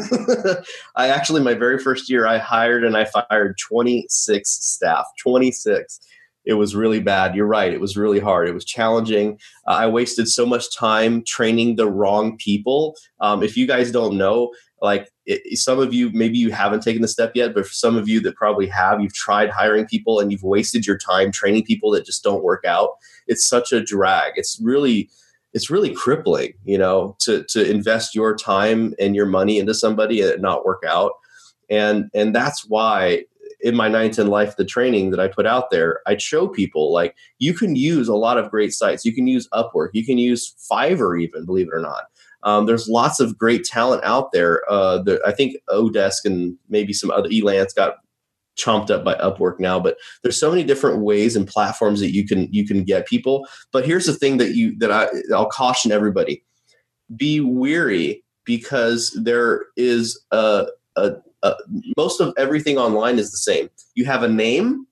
[0.95, 5.99] I actually, my very first year, I hired and I fired 26 staff, 26
[6.45, 7.35] it was really bad.
[7.35, 7.73] You're right.
[7.73, 8.47] It was really hard.
[8.47, 9.39] It was challenging.
[9.67, 12.95] Uh, I wasted so much time training the wrong people.
[13.19, 17.01] Um, if you guys don't know, like it, some of you, maybe you haven't taken
[17.01, 20.19] the step yet, but for some of you that probably have, you've tried hiring people
[20.19, 22.91] and you've wasted your time training people that just don't work out.
[23.27, 24.33] It's such a drag.
[24.35, 25.09] It's really,
[25.55, 30.21] it's really crippling, you know, to to invest your time and your money into somebody
[30.21, 31.13] and not work out.
[31.69, 33.23] And and that's why
[33.61, 37.15] in my 910 life the training that i put out there i show people like
[37.39, 39.05] you can use a lot of great sites.
[39.05, 39.89] You can use upwork.
[39.93, 42.03] You can use fiverr even believe it or not.
[42.43, 44.61] Um, there's lots of great talent out there.
[44.69, 47.95] Uh, the, i think odesk and maybe some other elance got
[48.55, 52.25] chomped up by upwork now but there's so many different ways and platforms that you
[52.25, 55.91] can you can get people but here's the thing that you that i i'll caution
[55.91, 56.43] everybody
[57.15, 61.53] be weary because there is a, a uh,
[61.95, 63.69] most of everything online is the same.
[63.93, 64.87] You have a name,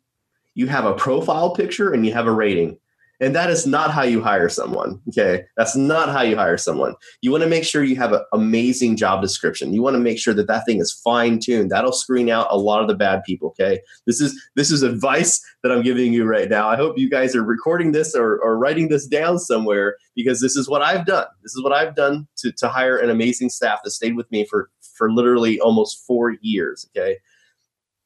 [0.54, 2.78] you have a profile picture, and you have a rating.
[3.24, 5.00] And that is not how you hire someone.
[5.08, 5.46] Okay.
[5.56, 6.96] That's not how you hire someone.
[7.22, 9.74] You want to make sure you have an amazing job description.
[9.74, 11.72] You want to make sure that that thing is fine tuned.
[11.72, 13.50] That'll screen out a lot of the bad people.
[13.50, 13.80] Okay.
[14.06, 16.68] This is, this is advice that I'm giving you right now.
[16.68, 20.58] I hope you guys are recording this or, or writing this down somewhere because this
[20.58, 21.28] is what I've done.
[21.44, 24.46] This is what I've done to, to hire an amazing staff that stayed with me
[24.46, 26.90] for, for literally almost four years.
[26.92, 27.20] Okay.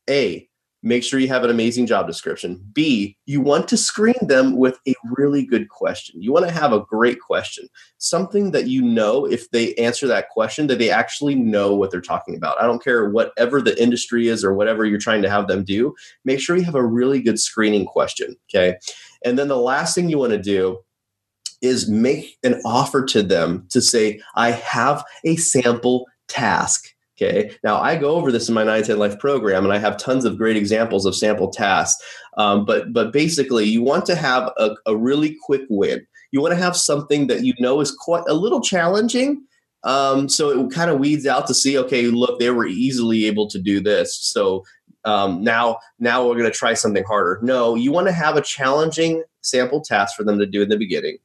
[0.09, 0.46] A,
[0.87, 2.63] make sure you have an amazing job description.
[2.73, 6.21] B, you want to screen them with a really good question.
[6.21, 10.29] You want to have a great question, something that you know if they answer that
[10.29, 12.61] question, that they actually know what they're talking about.
[12.61, 15.93] I don't care whatever the industry is or whatever you're trying to have them do,
[16.23, 18.35] make sure you have a really good screening question.
[18.49, 18.77] Okay.
[19.25, 20.79] And then the last thing you want to do
[21.61, 27.51] is make an offer to them to say, I have a sample task Okay.
[27.63, 30.37] Now I go over this in my 910 Life program, and I have tons of
[30.37, 32.03] great examples of sample tasks.
[32.37, 36.05] Um, but but basically, you want to have a, a really quick win.
[36.31, 39.43] You want to have something that you know is quite a little challenging.
[39.83, 43.47] Um, so it kind of weeds out to see, okay, look, they were easily able
[43.49, 44.17] to do this.
[44.19, 44.63] So
[45.05, 47.39] um, now now we're going to try something harder.
[47.41, 50.77] No, you want to have a challenging sample task for them to do in the
[50.77, 51.17] beginning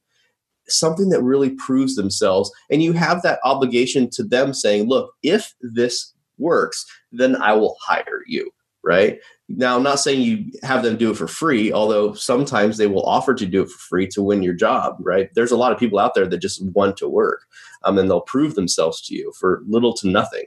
[0.67, 2.51] something that really proves themselves.
[2.69, 7.77] And you have that obligation to them saying, look, if this works, then I will
[7.81, 8.51] hire you.
[8.85, 9.19] Right.
[9.47, 13.05] Now, I'm not saying you have them do it for free, although sometimes they will
[13.05, 14.97] offer to do it for free to win your job.
[14.99, 15.29] Right.
[15.35, 17.45] There's a lot of people out there that just want to work
[17.83, 20.45] um, and they'll prove themselves to you for little to nothing.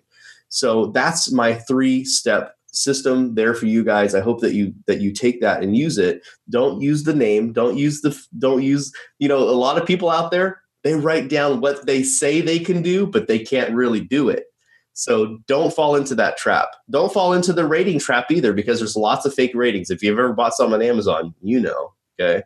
[0.49, 4.15] So that's my three step system there for you guys.
[4.15, 6.23] I hope that you that you take that and use it.
[6.51, 7.53] Don't use the name.
[7.53, 11.29] Don't use the don't use you know a lot of people out there they write
[11.29, 14.45] down what they say they can do but they can't really do it.
[14.93, 16.69] So don't fall into that trap.
[16.91, 19.91] Don't fall into the rating trap either because there's lots of fake ratings.
[19.91, 22.43] If you've ever bought some on amazon you know okay?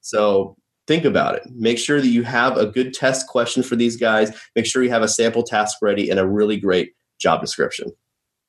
[0.00, 1.42] So think about it.
[1.54, 4.34] Make sure that you have a good test question for these guys.
[4.54, 7.90] Make sure you have a sample task ready and a really great job description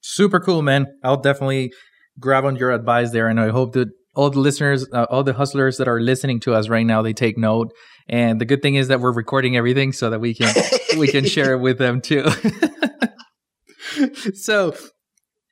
[0.10, 0.88] Super cool, man.
[1.04, 1.74] I'll definitely
[2.18, 5.34] grab on your advice there, and I hope that all the listeners, uh, all the
[5.34, 7.74] hustlers that are listening to us right now, they take note.
[8.08, 10.54] And the good thing is that we're recording everything so that we can
[10.98, 12.26] we can share it with them too.
[14.34, 14.74] so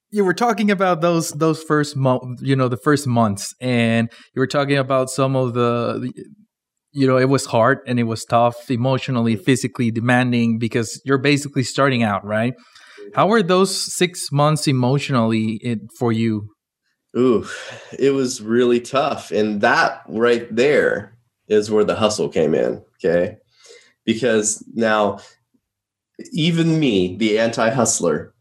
[0.10, 4.40] you were talking about those those first month, you know, the first months, and you
[4.40, 6.14] were talking about some of the,
[6.94, 11.64] you know, it was hard and it was tough, emotionally, physically demanding because you're basically
[11.64, 12.54] starting out, right?
[13.14, 16.50] How were those six months emotionally for you?
[17.18, 17.48] Ooh,
[17.98, 19.32] it was really tough.
[19.32, 22.84] And that right there is where the hustle came in.
[22.96, 23.38] Okay.
[24.06, 25.20] Because now,
[26.34, 28.34] even me, the anti hustler,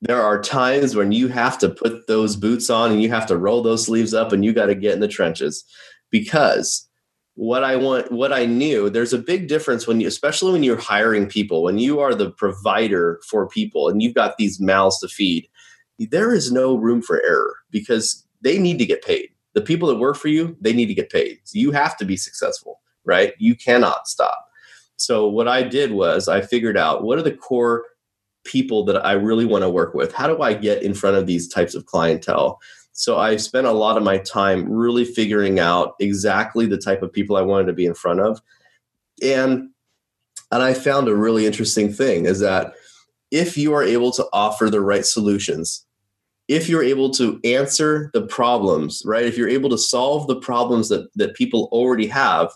[0.00, 3.36] there are times when you have to put those boots on and you have to
[3.36, 5.64] roll those sleeves up and you got to get in the trenches
[6.10, 6.87] because
[7.38, 10.76] what I want, what I knew, there's a big difference when you, especially when you're
[10.76, 15.08] hiring people, when you are the provider for people and you've got these mouths to
[15.08, 15.46] feed,
[16.00, 19.28] there is no room for error because they need to get paid.
[19.54, 21.38] The people that work for you, they need to get paid.
[21.44, 23.34] So you have to be successful, right?
[23.38, 24.48] You cannot stop.
[24.96, 27.84] So what I did was I figured out what are the core
[28.42, 30.12] people that I really want to work with?
[30.12, 32.58] How do I get in front of these types of clientele?
[32.98, 37.12] So I spent a lot of my time really figuring out exactly the type of
[37.12, 38.42] people I wanted to be in front of.
[39.22, 39.70] And
[40.50, 42.72] and I found a really interesting thing is that
[43.30, 45.86] if you are able to offer the right solutions,
[46.48, 49.26] if you're able to answer the problems, right?
[49.26, 52.50] If you're able to solve the problems that that people already have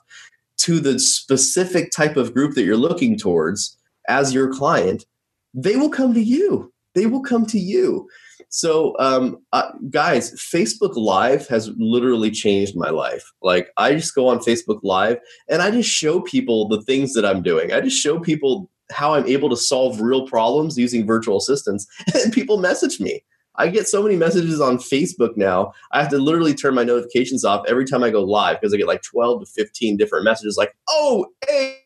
[0.59, 3.79] to the specific type of group that you're looking towards
[4.09, 5.07] as your client,
[5.55, 6.72] they will come to you.
[6.95, 8.09] They will come to you.
[8.49, 13.25] So, um, uh, guys, Facebook Live has literally changed my life.
[13.41, 17.25] Like, I just go on Facebook Live and I just show people the things that
[17.25, 17.73] I'm doing.
[17.73, 22.33] I just show people how I'm able to solve real problems using virtual assistants, and
[22.33, 23.25] people message me.
[23.57, 25.73] I get so many messages on Facebook now.
[25.93, 28.79] I have to literally turn my notifications off every time I go live because I
[28.79, 31.79] get like 12 to 15 different messages like, oh, hey,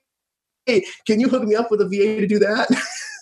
[0.67, 2.69] hey can you hook me up with a VA to do that?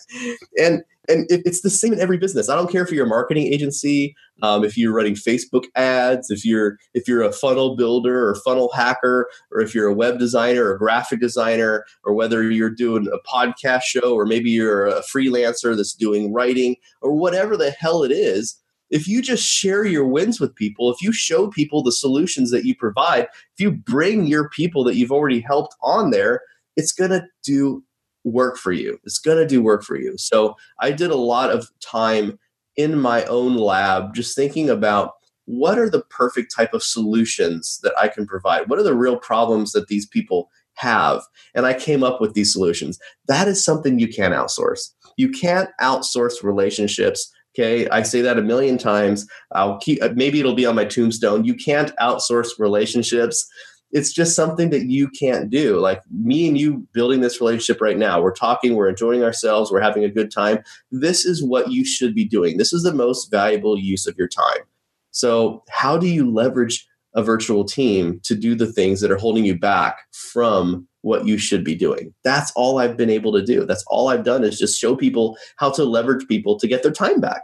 [0.59, 2.49] and and it's the same in every business.
[2.49, 6.45] I don't care if you're a marketing agency, um, if you're running Facebook ads, if
[6.45, 10.69] you're if you're a funnel builder or funnel hacker, or if you're a web designer
[10.69, 15.75] or graphic designer, or whether you're doing a podcast show, or maybe you're a freelancer
[15.75, 18.59] that's doing writing, or whatever the hell it is.
[18.91, 22.65] If you just share your wins with people, if you show people the solutions that
[22.65, 26.41] you provide, if you bring your people that you've already helped on there,
[26.75, 27.83] it's going to do
[28.25, 28.99] work for you.
[29.05, 30.17] It's going to do work for you.
[30.17, 32.37] So I did a lot of time
[32.75, 35.13] in my own lab just thinking about
[35.45, 38.67] what are the perfect type of solutions that I can provide?
[38.67, 41.21] What are the real problems that these people have?
[41.53, 42.99] And I came up with these solutions.
[43.27, 44.89] That is something you can't outsource.
[45.17, 47.31] You can't outsource relationships.
[47.57, 49.25] Okay, I say that a million times.
[49.53, 51.45] I'll keep maybe it'll be on my tombstone.
[51.45, 53.47] You can't outsource relationships
[53.95, 55.79] it's just something that you can't do.
[55.79, 59.79] Like me and you building this relationship right now, we're talking, we're enjoying ourselves, we're
[59.79, 60.59] having a good time.
[60.91, 62.57] This is what you should be doing.
[62.57, 64.63] This is the most valuable use of your time.
[65.11, 69.45] So, how do you leverage a virtual team to do the things that are holding
[69.45, 72.13] you back from what you should be doing?
[72.25, 73.65] That's all I've been able to do.
[73.65, 76.91] That's all I've done is just show people how to leverage people to get their
[76.91, 77.43] time back.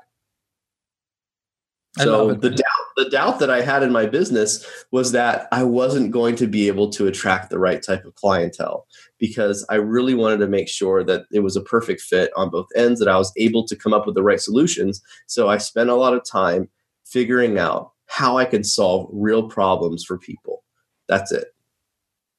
[1.98, 6.12] So the doubt the doubt that I had in my business was that I wasn't
[6.12, 8.86] going to be able to attract the right type of clientele
[9.18, 12.68] because I really wanted to make sure that it was a perfect fit on both
[12.76, 15.02] ends, that I was able to come up with the right solutions.
[15.28, 16.70] So I spent a lot of time
[17.06, 20.64] figuring out how I could solve real problems for people.
[21.08, 21.48] That's it.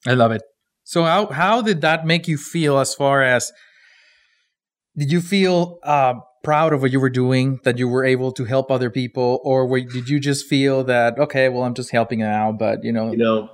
[0.07, 0.43] I love it.
[0.85, 3.53] So how how did that make you feel as far as
[4.97, 8.44] did you feel uh, proud of what you were doing that you were able to
[8.44, 12.22] help other people or were, did you just feel that okay well i'm just helping
[12.22, 13.11] out but you know?
[13.12, 13.50] You know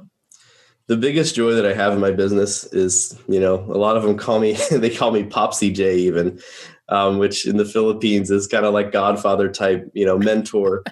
[0.86, 4.02] the biggest joy that i have in my business is you know a lot of
[4.02, 6.40] them call me they call me popsy j even
[6.88, 10.82] um, which in the philippines is kind of like godfather type you know mentor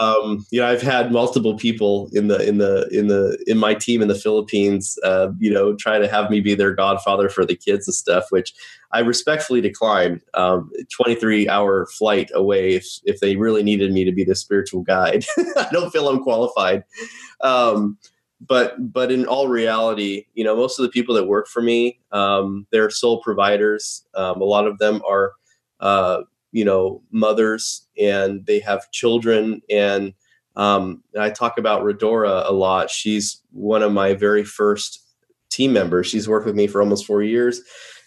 [0.00, 3.74] um, you know, I've had multiple people in the in the in the in my
[3.74, 7.44] team in the Philippines, uh, you know, try to have me be their godfather for
[7.44, 8.54] the kids and stuff, which
[8.92, 10.22] I respectfully declined.
[10.32, 14.80] Um, 23 hour flight away if if they really needed me to be the spiritual
[14.80, 15.26] guide.
[15.38, 16.82] I don't feel I'm qualified.
[17.42, 17.98] Um,
[18.40, 22.00] but but in all reality, you know, most of the people that work for me,
[22.10, 24.06] um, they're sole providers.
[24.14, 25.34] Um, a lot of them are
[25.80, 30.14] uh, you know mothers and they have children and
[30.56, 32.90] um, I talk about Redora a lot.
[32.90, 35.06] She's one of my very first
[35.48, 36.06] team members.
[36.06, 37.60] She's worked with me for almost four years.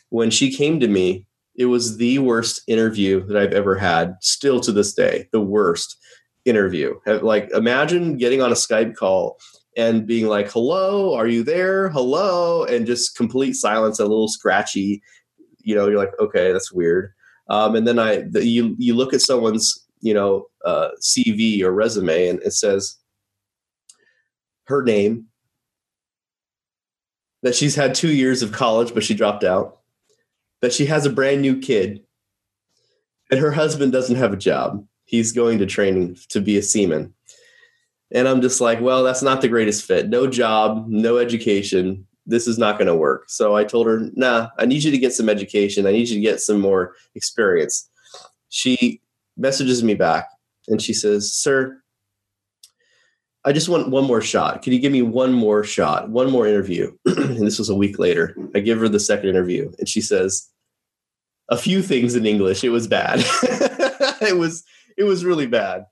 [0.09, 1.25] When she came to me,
[1.55, 5.97] it was the worst interview that I've ever had, still to this day, the worst
[6.45, 6.95] interview.
[7.05, 9.37] Like, imagine getting on a Skype call
[9.77, 11.89] and being like, hello, are you there?
[11.89, 12.63] Hello.
[12.65, 15.01] And just complete silence, a little scratchy.
[15.59, 17.13] You know, you're like, okay, that's weird.
[17.49, 21.71] Um, and then I, the, you, you look at someone's, you know, uh, CV or
[21.71, 22.97] resume, and it says
[24.65, 25.27] her name,
[27.41, 29.79] that she's had two years of college, but she dropped out,
[30.61, 32.01] that she has a brand new kid,
[33.29, 34.85] and her husband doesn't have a job.
[35.05, 37.13] He's going to training to be a seaman.
[38.11, 40.07] And I'm just like, well, that's not the greatest fit.
[40.07, 42.07] No job, no education.
[42.25, 43.25] This is not going to work.
[43.29, 45.85] So I told her, nah, I need you to get some education.
[45.85, 47.89] I need you to get some more experience.
[48.49, 49.01] She
[49.35, 50.29] messages me back
[50.67, 51.81] and she says, sir,
[53.45, 54.61] I just want one more shot.
[54.61, 56.95] Can you give me one more shot, one more interview?
[57.05, 58.35] and this was a week later.
[58.55, 60.49] I give her the second interview, and she says
[61.49, 62.63] a few things in English.
[62.63, 63.19] It was bad.
[64.21, 64.63] it was
[64.97, 65.85] it was really bad.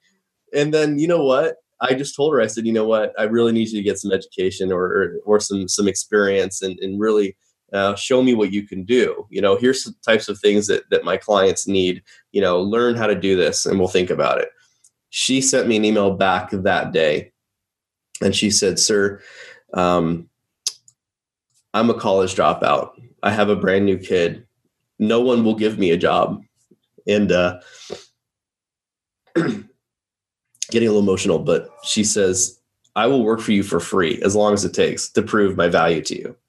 [0.54, 1.58] And then you know what?
[1.82, 2.42] I just told her.
[2.42, 3.14] I said, you know what?
[3.20, 6.80] I really need you to get some education or or, or some some experience and
[6.80, 7.36] and really.
[7.74, 9.26] Uh, show me what you can do.
[9.30, 12.04] You know, here's the types of things that that my clients need.
[12.34, 14.50] You know, learn how to do this, and we'll think about it.
[15.10, 17.32] She sent me an email back that day
[18.22, 19.22] and she said, Sir,
[19.74, 20.30] um,
[21.74, 22.92] I'm a college dropout.
[23.24, 24.46] I have a brand new kid.
[25.00, 26.42] No one will give me a job.
[27.08, 27.60] And uh,
[30.72, 32.60] getting a little emotional, but she says,
[32.96, 35.68] I will work for you for free as long as it takes to prove my
[35.68, 36.36] value to you.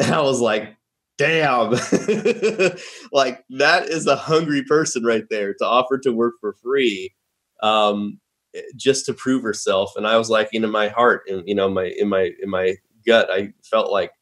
[0.00, 0.76] And I was like,
[1.16, 1.70] damn,
[3.12, 7.12] like that is a hungry person right there to offer to work for free.
[7.64, 8.20] Um,
[8.76, 9.92] just to prove herself.
[9.96, 12.76] And I was like, in my heart and you know, my in my in my
[13.06, 14.12] gut, I felt like,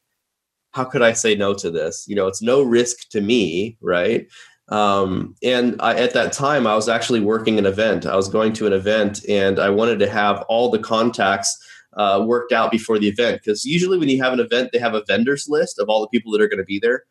[0.71, 2.05] how could I say no to this?
[2.07, 4.27] You know, it's no risk to me, right?
[4.69, 8.05] Um, and I, at that time, I was actually working an event.
[8.05, 11.57] I was going to an event, and I wanted to have all the contacts
[11.93, 14.93] uh, worked out before the event because usually when you have an event, they have
[14.93, 17.03] a vendors list of all the people that are going to be there.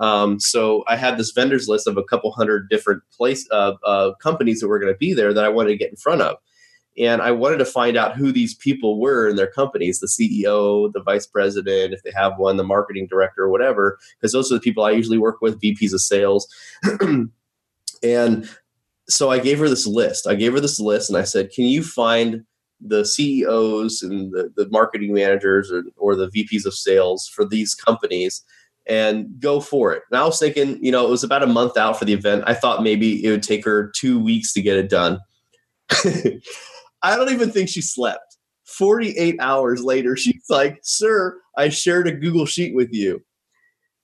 [0.00, 4.12] Um, so I had this vendors list of a couple hundred different place uh, uh,
[4.14, 6.36] companies that were going to be there that I wanted to get in front of.
[6.96, 10.92] And I wanted to find out who these people were in their companies the CEO,
[10.92, 14.54] the vice president, if they have one, the marketing director, or whatever, because those are
[14.54, 16.46] the people I usually work with, VPs of sales.
[18.02, 18.48] and
[19.08, 20.26] so I gave her this list.
[20.26, 22.44] I gave her this list and I said, Can you find
[22.80, 27.74] the CEOs and the, the marketing managers or, or the VPs of sales for these
[27.74, 28.44] companies?
[28.86, 30.02] and go for it.
[30.10, 32.44] And I was thinking, you know, it was about a month out for the event.
[32.46, 35.20] I thought maybe it would take her two weeks to get it done.
[37.04, 38.38] I don't even think she slept.
[38.64, 43.22] 48 hours later, she's like, Sir, I shared a Google Sheet with you.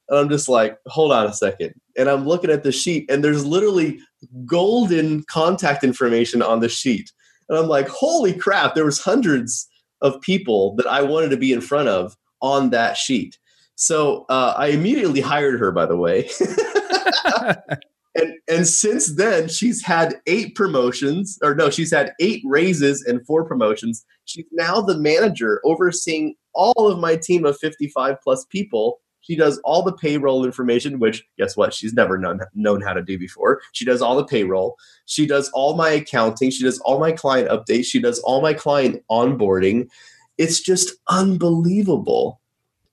[0.08, 1.72] And I'm just like, hold on a second.
[1.96, 4.00] And I'm looking at the sheet, and there's literally
[4.44, 7.10] golden contact information on the sheet.
[7.48, 9.68] And I'm like, holy crap, there was hundreds
[10.02, 13.38] of people that I wanted to be in front of on that sheet.
[13.76, 16.28] So uh, I immediately hired her, by the way.
[18.14, 23.24] and and since then she's had eight promotions or no she's had eight raises and
[23.26, 24.04] four promotions.
[24.24, 29.00] She's now the manager overseeing all of my team of 55 plus people.
[29.22, 31.72] She does all the payroll information which guess what?
[31.72, 33.60] She's never known known how to do before.
[33.72, 34.76] She does all the payroll.
[35.06, 36.50] She does all my accounting.
[36.50, 37.84] She does all my client updates.
[37.84, 39.88] She does all my client onboarding.
[40.36, 42.40] It's just unbelievable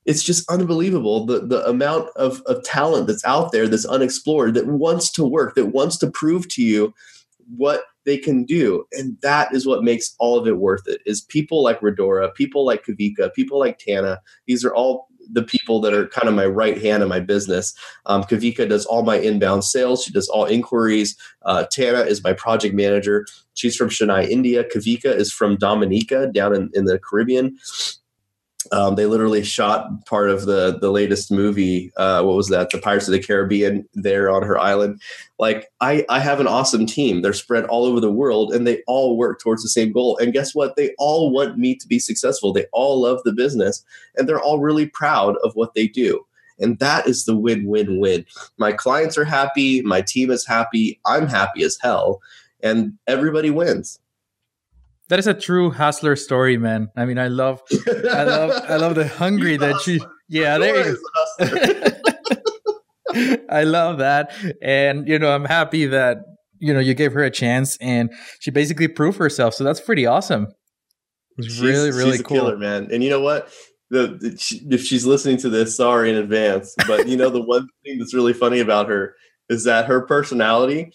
[0.08, 4.66] it's just unbelievable the, the amount of, of talent that's out there that's unexplored that
[4.66, 6.94] wants to work that wants to prove to you
[7.56, 11.20] what they can do and that is what makes all of it worth it is
[11.20, 14.20] people like Redora, people like Kavika, people like Tana.
[14.46, 17.74] These are all the people that are kind of my right hand in my business.
[18.06, 20.02] Um, Kavika does all my inbound sales.
[20.02, 21.16] She does all inquiries.
[21.42, 23.26] Uh, Tana is my project manager.
[23.52, 24.64] She's from Chennai, India.
[24.64, 27.58] Kavika is from Dominica down in, in the Caribbean.
[28.72, 31.92] Um, they literally shot part of the the latest movie.
[31.96, 32.70] Uh, what was that?
[32.70, 35.00] The Pirates of the Caribbean there on her island.
[35.38, 37.22] Like I, I have an awesome team.
[37.22, 40.16] They're spread all over the world, and they all work towards the same goal.
[40.18, 40.76] And guess what?
[40.76, 42.52] They all want me to be successful.
[42.52, 43.84] They all love the business,
[44.16, 46.24] and they're all really proud of what they do.
[46.60, 48.24] And that is the win win win.
[48.58, 49.80] My clients are happy.
[49.82, 50.98] My team is happy.
[51.06, 52.20] I'm happy as hell,
[52.62, 54.00] and everybody wins
[55.08, 56.88] that is a true hustler story, man.
[56.96, 60.00] I mean, I love, I love, I love the hungry that she.
[60.28, 60.98] Yeah, there you
[61.40, 61.54] go.
[63.50, 66.18] I love that, and you know, I'm happy that
[66.58, 69.54] you know you gave her a chance, and she basically proved herself.
[69.54, 70.48] So that's pretty awesome.
[71.38, 72.88] It's she's, really, really she's cool, killer, man.
[72.92, 73.50] And you know what?
[73.90, 76.74] The, the if she's listening to this, sorry in advance.
[76.86, 79.14] But you know, the one thing that's really funny about her
[79.48, 80.92] is that her personality.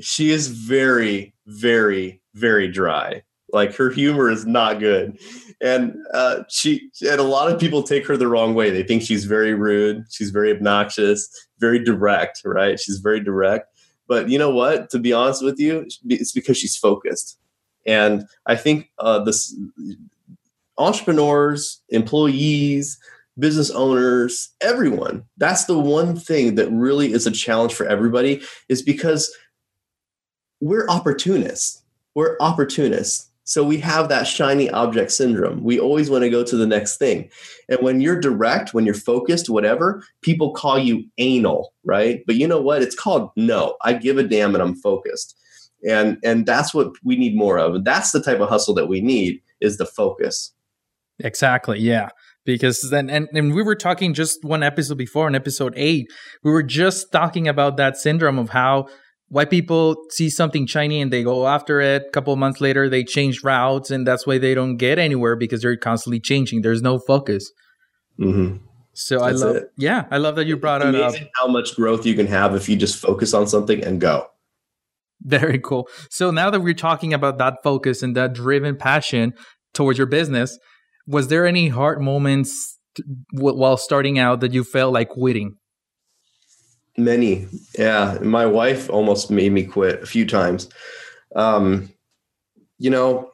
[0.00, 3.22] She is very, very, very dry
[3.54, 5.18] like her humor is not good,
[5.62, 8.70] and uh, she and a lot of people take her the wrong way.
[8.70, 11.28] They think she's very rude, she's very obnoxious,
[11.58, 12.42] very direct.
[12.44, 12.78] Right?
[12.78, 13.70] She's very direct.
[14.06, 14.90] But you know what?
[14.90, 17.38] To be honest with you, it's because she's focused.
[17.86, 19.56] And I think uh, this
[20.76, 22.98] entrepreneurs, employees,
[23.38, 25.24] business owners, everyone.
[25.36, 29.34] That's the one thing that really is a challenge for everybody is because
[30.60, 31.82] we're opportunists.
[32.14, 35.62] We're opportunists So we have that shiny object syndrome.
[35.62, 37.30] We always want to go to the next thing.
[37.68, 42.22] And when you're direct, when you're focused, whatever, people call you anal, right?
[42.26, 42.82] But you know what?
[42.82, 43.76] It's called no.
[43.82, 45.36] I give a damn and I'm focused.
[45.86, 47.74] And and that's what we need more of.
[47.74, 50.52] And that's the type of hustle that we need is the focus.
[51.18, 51.78] Exactly.
[51.78, 52.08] Yeah.
[52.46, 56.10] Because then, and, and we were talking just one episode before, in episode eight,
[56.42, 58.88] we were just talking about that syndrome of how
[59.34, 62.04] white people see something shiny and they go after it.
[62.06, 65.62] A couple months later, they change routes, and that's why they don't get anywhere because
[65.62, 66.62] they're constantly changing.
[66.62, 67.50] There's no focus.
[68.20, 68.64] Mm-hmm.
[68.92, 69.72] So that's I love, it.
[69.76, 71.30] yeah, I love that you brought it's it up.
[71.34, 74.28] How much growth you can have if you just focus on something and go.
[75.22, 75.88] Very cool.
[76.10, 79.34] So now that we're talking about that focus and that driven passion
[79.72, 80.56] towards your business,
[81.08, 82.78] was there any hard moments
[83.32, 85.56] while starting out that you felt like quitting?
[86.96, 88.18] Many, yeah.
[88.22, 90.68] My wife almost made me quit a few times.
[91.34, 91.92] Um,
[92.78, 93.32] you know,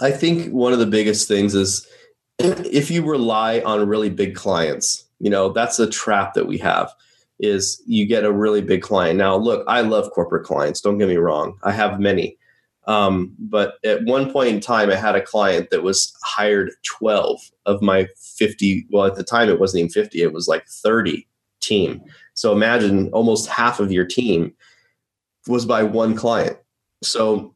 [0.00, 1.86] I think one of the biggest things is
[2.38, 6.92] if you rely on really big clients, you know, that's a trap that we have
[7.38, 9.18] is you get a really big client.
[9.18, 10.80] Now, look, I love corporate clients.
[10.80, 11.58] Don't get me wrong.
[11.62, 12.36] I have many.
[12.86, 17.40] Um, but at one point in time, I had a client that was hired 12
[17.66, 18.86] of my 50.
[18.90, 21.26] Well, at the time, it wasn't even 50, it was like 30
[21.60, 22.02] team.
[22.36, 24.54] So imagine almost half of your team
[25.48, 26.56] was by one client.
[27.02, 27.54] So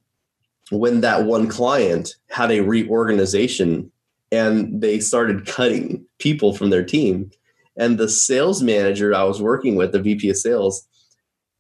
[0.71, 3.93] when that one client had a reorganization
[4.33, 7.31] and they started cutting people from their team,
[7.77, 10.87] and the sales manager I was working with, the VP of sales,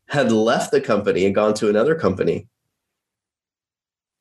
[0.08, 2.48] had left the company and gone to another company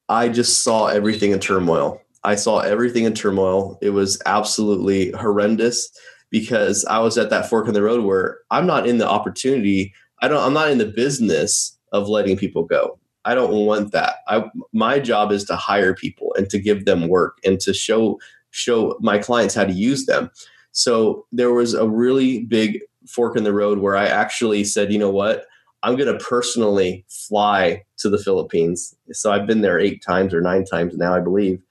[0.10, 2.02] I just saw everything in turmoil.
[2.24, 3.78] I saw everything in turmoil.
[3.80, 5.89] It was absolutely horrendous
[6.32, 9.93] because I was at that fork in the road where I'm not in the opportunity.
[10.21, 10.43] I don't.
[10.43, 12.99] I'm not in the business of letting people go.
[13.25, 14.17] I don't want that.
[14.27, 18.19] I my job is to hire people and to give them work and to show
[18.51, 20.30] show my clients how to use them.
[20.71, 24.99] So there was a really big fork in the road where I actually said, you
[24.99, 25.45] know what?
[25.84, 28.93] I'm going to personally fly to the Philippines.
[29.11, 31.61] So I've been there eight times or nine times now, I believe,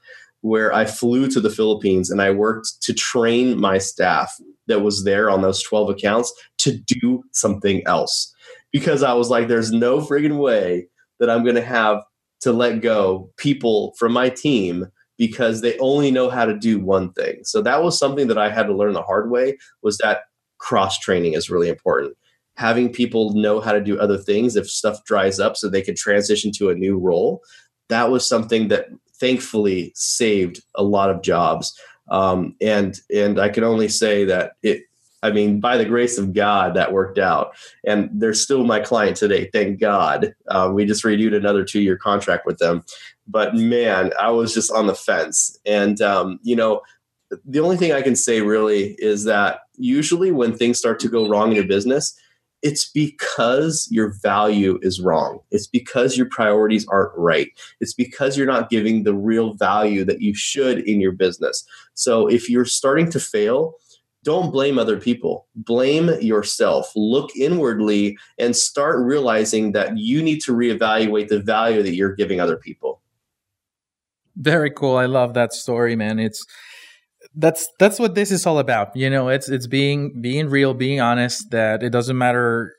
[0.43, 4.32] where I flew to the Philippines and I worked to train my staff
[4.66, 8.32] that was there on those 12 accounts to do something else.
[8.72, 10.89] Because I was like, there's no friggin' way
[11.20, 12.03] that I'm going to have
[12.43, 14.86] to let go people from my team
[15.16, 17.41] because they only know how to do one thing.
[17.43, 20.20] So that was something that I had to learn the hard way was that
[20.59, 22.16] cross training is really important
[22.57, 25.97] having people know how to do other things if stuff dries up so they could
[25.97, 27.41] transition to a new role
[27.89, 28.89] that was something that
[29.21, 31.79] thankfully saved a lot of jobs.
[32.11, 34.85] Um, and and i can only say that it
[35.23, 37.55] i mean by the grace of god that worked out.
[37.85, 40.35] And they're still my client today thank god.
[40.49, 42.83] Uh, we just renewed another two year contract with them.
[43.27, 45.59] But man i was just on the fence.
[45.66, 46.81] And um, you know
[47.45, 51.29] the only thing i can say really is that usually when things start to go
[51.29, 52.19] wrong in your business
[52.62, 55.40] it's because your value is wrong.
[55.50, 57.48] It's because your priorities aren't right.
[57.80, 61.64] It's because you're not giving the real value that you should in your business.
[61.94, 63.74] So if you're starting to fail,
[64.24, 65.46] don't blame other people.
[65.54, 66.90] Blame yourself.
[66.96, 72.40] Look inwardly and start realizing that you need to reevaluate the value that you're giving
[72.40, 73.00] other people.
[74.36, 74.96] Very cool.
[74.96, 76.18] I love that story, man.
[76.18, 76.44] It's
[77.39, 81.01] that's that's what this is all about you know it's it's being being real being
[81.01, 82.74] honest that it doesn't matter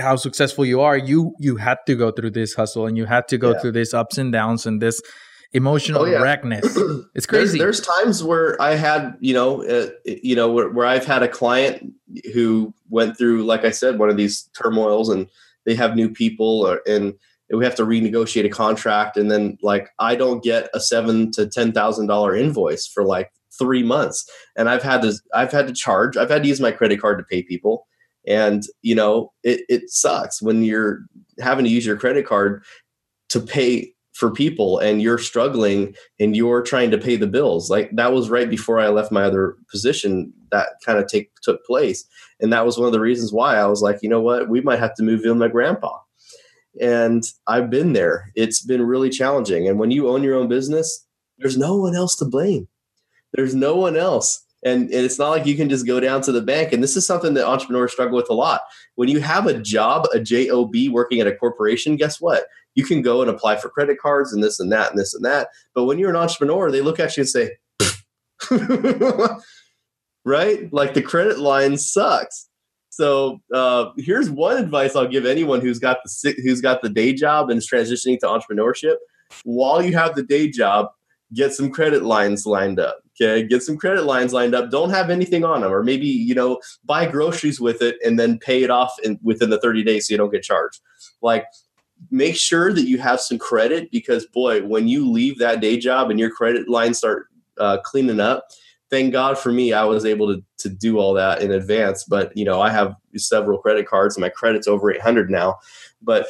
[0.00, 3.28] how successful you are you you had to go through this hustle and you had
[3.28, 3.58] to go yeah.
[3.58, 5.00] through this ups and downs and this
[5.52, 6.18] emotional oh, yeah.
[6.18, 6.78] wreckness
[7.14, 10.86] it's crazy there's, there's, times where i had you know uh, you know where, where
[10.86, 11.92] i've had a client
[12.34, 15.28] who went through like i said one of these turmoils and
[15.64, 17.14] they have new people or, and
[17.50, 21.46] we have to renegotiate a contract and then like i don't get a seven to
[21.46, 24.28] ten thousand dollar invoice for like three months.
[24.56, 27.18] And i've had to i've had to charge i've had to use my credit card
[27.18, 27.86] to pay people.
[28.26, 31.00] And you know it, it sucks when you're
[31.40, 32.62] having to use your credit card
[33.30, 37.70] to pay for people and you're struggling and you're trying to pay the bills.
[37.70, 41.64] Like that was right before i left my other position that kind of take took
[41.64, 42.04] place.
[42.40, 44.48] And that was one of the reasons why i was like you know what?
[44.48, 45.98] We might have to move in with my grandpa.
[46.80, 48.30] And i've been there.
[48.34, 49.68] It's been really challenging.
[49.68, 51.06] And when you own your own business
[51.38, 52.68] there's no one else to blame
[53.32, 54.44] there's no one else.
[54.64, 56.72] And, it's not like you can just go down to the bank.
[56.72, 58.62] And this is something that entrepreneurs struggle with a lot.
[58.96, 62.44] When you have a job, a job working at a corporation, guess what?
[62.74, 65.24] You can go and apply for credit cards and this and that and this and
[65.24, 65.48] that.
[65.74, 67.50] But when you're an entrepreneur, they look at you and say,
[70.24, 70.72] right?
[70.72, 72.48] Like the credit line sucks.
[72.90, 77.12] So uh, here's one advice I'll give anyone who's got the who's got the day
[77.12, 78.96] job and is transitioning to entrepreneurship
[79.44, 80.88] while you have the day job,
[81.34, 82.98] get some credit lines lined up.
[83.20, 84.70] Okay, get some credit lines lined up.
[84.70, 88.38] Don't have anything on them, or maybe you know buy groceries with it and then
[88.38, 90.80] pay it off in, within the 30 days so you don't get charged.
[91.20, 91.46] Like
[92.10, 96.10] make sure that you have some credit because boy, when you leave that day job
[96.10, 97.26] and your credit lines start
[97.58, 98.46] uh, cleaning up,
[98.88, 102.04] thank God for me, I was able to to do all that in advance.
[102.04, 105.58] But you know, I have several credit cards and my credit's over 800 now.
[106.02, 106.26] But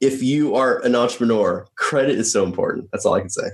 [0.00, 2.88] if you are an entrepreneur, credit is so important.
[2.92, 3.48] That's all I can say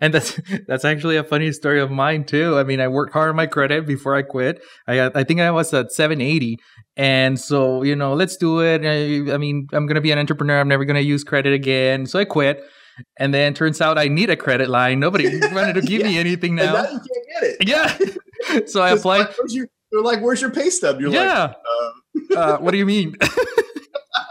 [0.00, 2.58] and that's that's actually a funny story of mine too.
[2.58, 4.62] I mean, I worked hard on my credit before I quit.
[4.86, 6.58] I I think I was at 780,
[6.96, 8.84] and so you know, let's do it.
[8.84, 10.60] I, I mean, I'm gonna be an entrepreneur.
[10.60, 12.06] I'm never gonna use credit again.
[12.06, 12.62] So I quit,
[13.18, 15.00] and then turns out I need a credit line.
[15.00, 16.08] Nobody wanted to give yeah.
[16.08, 16.72] me anything now.
[16.74, 17.68] now you can't get it.
[17.68, 18.66] Yeah.
[18.66, 19.18] so I applied.
[19.18, 21.42] Like, your, they're like, "Where's your pay stub?" You're yeah.
[21.42, 22.38] like, uh.
[22.38, 23.16] uh, "What do you mean?"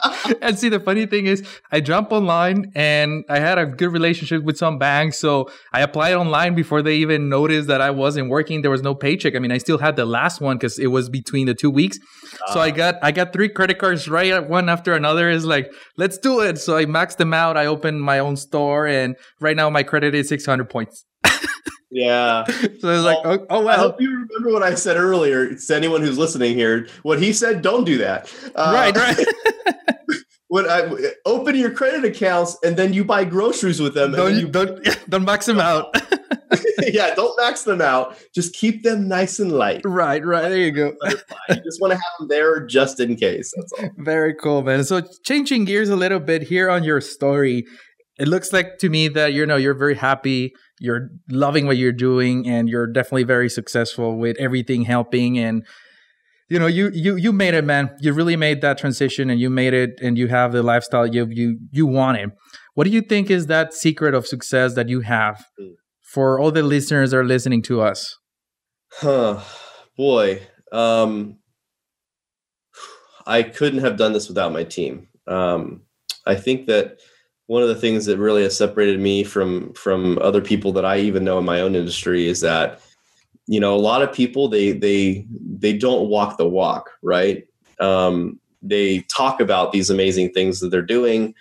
[0.42, 4.44] and see, the funny thing is, I jump online and I had a good relationship
[4.44, 5.18] with some banks.
[5.18, 8.62] So I applied online before they even noticed that I wasn't working.
[8.62, 9.36] There was no paycheck.
[9.36, 12.00] I mean, I still had the last one because it was between the two weeks.
[12.48, 12.72] Uh, so I ah.
[12.72, 15.30] got I got three credit cards right at one after another.
[15.30, 16.58] Is like, let's do it.
[16.58, 17.58] So I maxed them out.
[17.58, 21.06] I opened my own store, and right now my credit is 600 points.
[21.92, 22.46] Yeah.
[22.46, 23.70] so it's well, like, oh, oh, well.
[23.70, 25.54] I hope you remember what I said earlier.
[25.54, 28.34] To anyone who's listening here, what he said, don't do that.
[28.56, 29.18] Uh, right, right.
[30.52, 34.12] when I open your credit accounts and then you buy groceries with them.
[34.12, 35.96] Don't you don't don't max them out.
[36.92, 38.18] yeah, don't max them out.
[38.36, 39.82] Just keep them nice and light.
[39.86, 40.50] Right, right.
[40.50, 40.94] There you go.
[41.48, 43.54] you just want to have them there just in case.
[43.56, 43.90] That's all.
[44.00, 44.84] Very cool, man.
[44.84, 47.64] So changing gears a little bit here on your story,
[48.20, 51.94] it looks like to me that you know you're very happy you're loving what you're
[51.94, 55.64] doing and you're definitely very successful with everything helping and
[56.52, 57.90] you know you you you made it man.
[58.02, 61.26] You really made that transition and you made it and you have the lifestyle you
[61.30, 62.32] you you wanted.
[62.74, 65.70] What do you think is that secret of success that you have hmm.
[66.02, 68.18] for all the listeners that are listening to us?
[68.92, 69.40] Huh.
[69.96, 70.42] Boy
[70.74, 71.38] um
[73.28, 75.08] i couldn't have done this without my team.
[75.28, 75.84] Um
[76.26, 76.98] i think that
[77.48, 81.00] one of the things that really has separated me from from other people that I
[81.00, 82.82] even know in my own industry is that
[83.48, 85.26] you know a lot of people they they
[85.58, 87.48] they don't walk the walk right
[87.80, 91.34] um, they talk about these amazing things that they're doing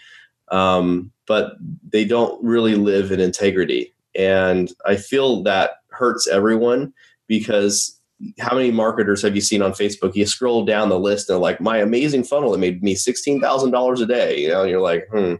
[0.51, 1.57] um, but
[1.89, 6.93] they don't really live in integrity and i feel that hurts everyone
[7.27, 7.97] because
[8.39, 11.61] how many marketers have you seen on facebook you scroll down the list and like
[11.61, 15.35] my amazing funnel that made me $16000 a day you know and you're like hmm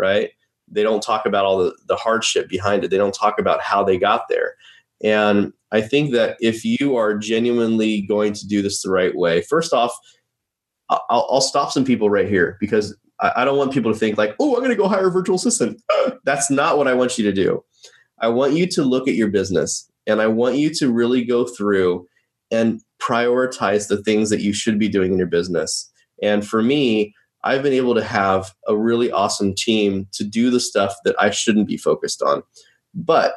[0.00, 0.30] right?
[0.68, 2.88] They don't talk about all the, the hardship behind it.
[2.90, 4.54] They don't talk about how they got there.
[5.02, 9.42] And I think that if you are genuinely going to do this the right way,
[9.42, 9.92] first off,
[10.88, 14.18] I'll, I'll stop some people right here because I, I don't want people to think
[14.18, 15.80] like, oh, I'm going to go hire a virtual assistant.
[16.24, 17.64] That's not what I want you to do.
[18.20, 21.46] I want you to look at your business and I want you to really go
[21.46, 22.06] through
[22.50, 25.90] and prioritize the things that you should be doing in your business.
[26.22, 27.14] And for me,
[27.44, 31.30] I've been able to have a really awesome team to do the stuff that I
[31.30, 32.42] shouldn't be focused on.
[32.94, 33.34] But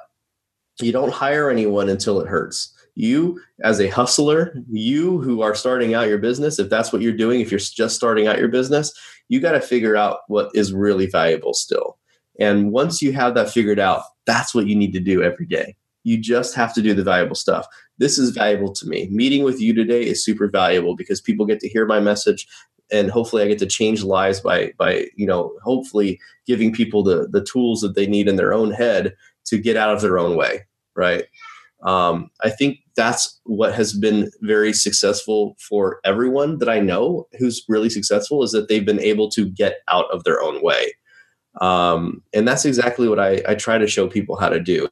[0.82, 2.74] you don't hire anyone until it hurts.
[2.95, 7.11] You, as a hustler, you who are starting out your business, if that's what you're
[7.11, 8.93] doing, if you're just starting out your business,
[9.30, 11.97] you got to figure out what is really valuable still.
[12.39, 15.76] And once you have that figured out, that's what you need to do every day.
[16.03, 17.65] You just have to do the valuable stuff.
[17.97, 19.07] This is valuable to me.
[19.09, 22.47] Meeting with you today is super valuable because people get to hear my message
[22.91, 27.28] and hopefully I get to change lives by by you know hopefully giving people the
[27.30, 29.15] the tools that they need in their own head
[29.46, 30.62] to get out of their own way,
[30.96, 31.26] right?
[31.84, 37.64] Um, I think that's what has been very successful for everyone that I know who's
[37.68, 40.94] really successful is that they've been able to get out of their own way.
[41.62, 44.88] Um, and that's exactly what I, I try to show people how to do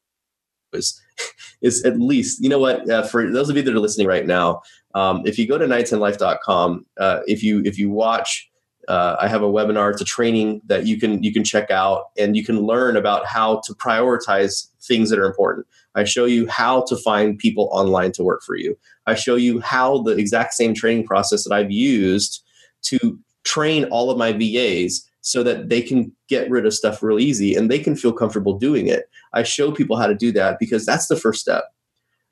[0.74, 1.02] is,
[1.62, 4.26] is at least, you know what, uh, for those of you that are listening right
[4.26, 4.62] now,
[4.94, 8.51] um, if you go to 9010life.com, uh, if you if you watch,
[8.88, 9.92] uh, I have a webinar.
[9.92, 13.26] It's a training that you can you can check out, and you can learn about
[13.26, 15.68] how to prioritize things that are important.
[15.96, 18.78] I show you how to find people online to work for you.
[19.08, 22.44] I show you how the exact same training process that I've used
[22.84, 27.20] to train all of my VAs so that they can get rid of stuff real
[27.20, 29.10] easy and they can feel comfortable doing it.
[29.34, 31.66] I show people how to do that because that's the first step.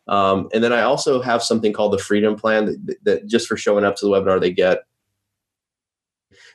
[0.08, 3.56] Um, and then I also have something called the Freedom Plan that, that, just for
[3.56, 4.80] showing up to the webinar they get.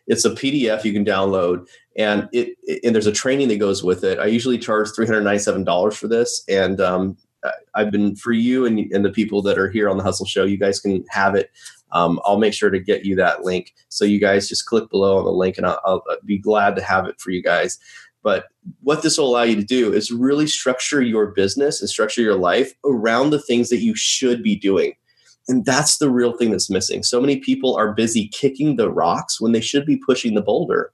[0.07, 4.05] It's a PDF you can download, and it and there's a training that goes with
[4.05, 4.19] it.
[4.19, 7.17] I usually charge three hundred ninety seven dollars for this, and um,
[7.75, 10.45] I've been for you and, and the people that are here on the Hustle Show.
[10.45, 11.51] You guys can have it.
[11.93, 13.73] Um, I'll make sure to get you that link.
[13.89, 16.83] So you guys just click below on the link, and I'll, I'll be glad to
[16.83, 17.79] have it for you guys.
[18.23, 18.47] But
[18.81, 22.37] what this will allow you to do is really structure your business and structure your
[22.37, 24.95] life around the things that you should be doing.
[25.49, 27.03] And that's the real thing that's missing.
[27.03, 30.93] So many people are busy kicking the rocks when they should be pushing the boulder.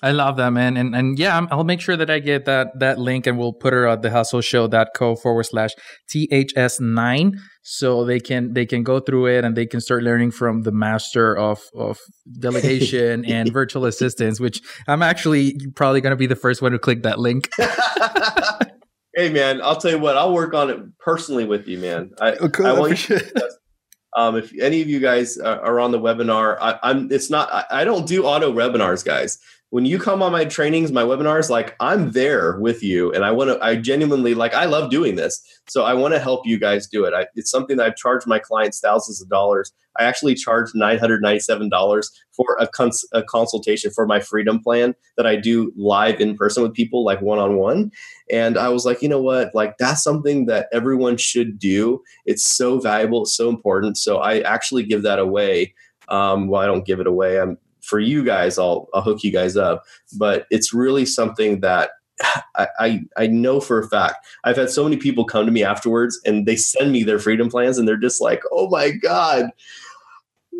[0.00, 0.76] I love that, man.
[0.76, 3.72] And and yeah, I'll make sure that I get that that link and we'll put
[3.72, 5.72] her at the hustle show.co forward slash
[6.14, 10.62] THS9 so they can they can go through it and they can start learning from
[10.62, 11.98] the master of of
[12.38, 17.02] delegation and virtual assistants, which I'm actually probably gonna be the first one to click
[17.02, 17.50] that link.
[19.18, 22.12] hey man, I'll tell you what, I'll work on it personally with you, man.
[22.20, 23.18] I, oh, cool, I want you
[24.16, 27.52] um, if any of you guys are on the webinar, I, am It's not.
[27.52, 29.38] I, I don't do auto webinars, guys
[29.70, 33.30] when you come on my trainings, my webinars, like I'm there with you, and I
[33.30, 33.62] want to.
[33.62, 34.54] I genuinely like.
[34.54, 37.12] I love doing this, so I want to help you guys do it.
[37.12, 39.72] I, it's something that I've charged my clients thousands of dollars.
[39.98, 44.60] I actually charged nine hundred ninety-seven dollars for a, cons- a consultation for my freedom
[44.60, 47.90] plan that I do live in person with people, like one on one.
[48.30, 49.54] And I was like, you know what?
[49.54, 52.00] Like that's something that everyone should do.
[52.26, 53.98] It's so valuable, it's so important.
[53.98, 55.74] So I actually give that away.
[56.08, 57.38] Um, well, I don't give it away.
[57.40, 57.58] I'm
[57.88, 59.84] for you guys, I'll I'll hook you guys up.
[60.18, 61.90] But it's really something that
[62.56, 64.26] I, I, I know for a fact.
[64.44, 67.48] I've had so many people come to me afterwards and they send me their freedom
[67.48, 69.50] plans and they're just like, oh my God,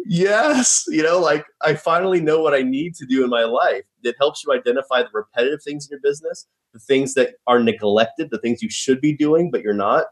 [0.07, 0.85] yes.
[0.89, 3.83] You know, like I finally know what I need to do in my life.
[4.05, 8.31] It helps you identify the repetitive things in your business, the things that are neglected,
[8.31, 10.07] the things you should be doing, but you're not,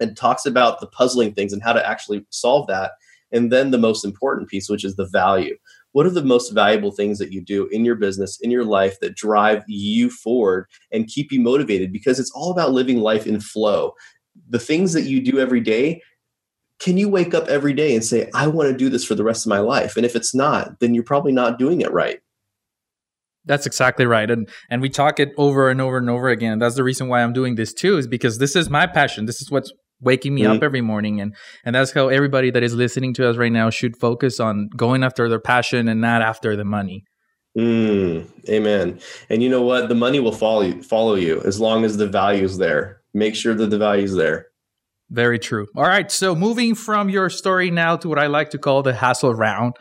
[0.00, 2.92] and talks about the puzzling things and how to actually solve that.
[3.32, 5.56] And then the most important piece, which is the value
[5.94, 8.98] what are the most valuable things that you do in your business in your life
[9.00, 13.40] that drive you forward and keep you motivated because it's all about living life in
[13.40, 13.92] flow
[14.48, 16.02] the things that you do every day
[16.80, 19.24] can you wake up every day and say i want to do this for the
[19.24, 22.20] rest of my life and if it's not then you're probably not doing it right
[23.46, 24.30] that's exactly right.
[24.30, 26.58] And and we talk it over and over and over again.
[26.58, 29.26] That's the reason why I'm doing this too, is because this is my passion.
[29.26, 29.70] This is what's
[30.00, 30.52] waking me mm-hmm.
[30.52, 31.34] up every morning and
[31.64, 35.02] and that's how everybody that is listening to us right now should focus on going
[35.02, 37.04] after their passion and not after the money.
[37.56, 38.98] Mm, amen.
[39.30, 39.88] And you know what?
[39.88, 43.00] The money will follow you follow you as long as the value is there.
[43.12, 44.46] Make sure that the value is there.
[45.10, 45.66] Very true.
[45.76, 48.94] All right so moving from your story now to what i like to call the
[48.94, 49.74] hassle round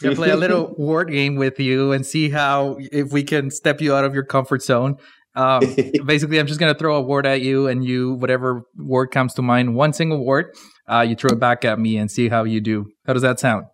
[0.00, 3.50] we're gonna play a little word game with you and see how if we can
[3.50, 4.96] step you out of your comfort zone
[5.34, 5.60] um,
[6.06, 9.42] basically, I'm just gonna throw a word at you, and you whatever word comes to
[9.42, 10.54] mind, one single word,
[10.88, 12.90] uh, you throw it back at me and see how you do.
[13.06, 13.66] How does that sound?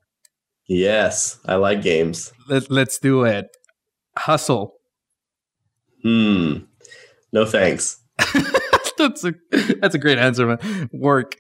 [0.67, 2.33] Yes, I like games.
[2.49, 3.47] Let, let's do it.
[4.17, 4.75] Hustle.
[6.03, 6.59] Hmm.
[7.33, 8.03] No thanks.
[8.99, 9.35] that's a
[9.81, 10.91] that's a great answer, man.
[10.93, 11.37] Work.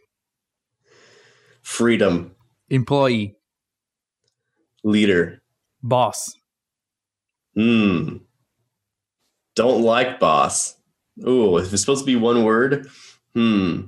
[1.62, 2.34] Freedom.
[2.70, 3.36] Employee.
[4.84, 5.42] Leader.
[5.82, 6.34] Boss.
[7.54, 8.18] Hmm.
[9.58, 10.76] Don't like boss.
[11.26, 12.88] Ooh, if it's supposed to be one word,
[13.34, 13.86] hmm.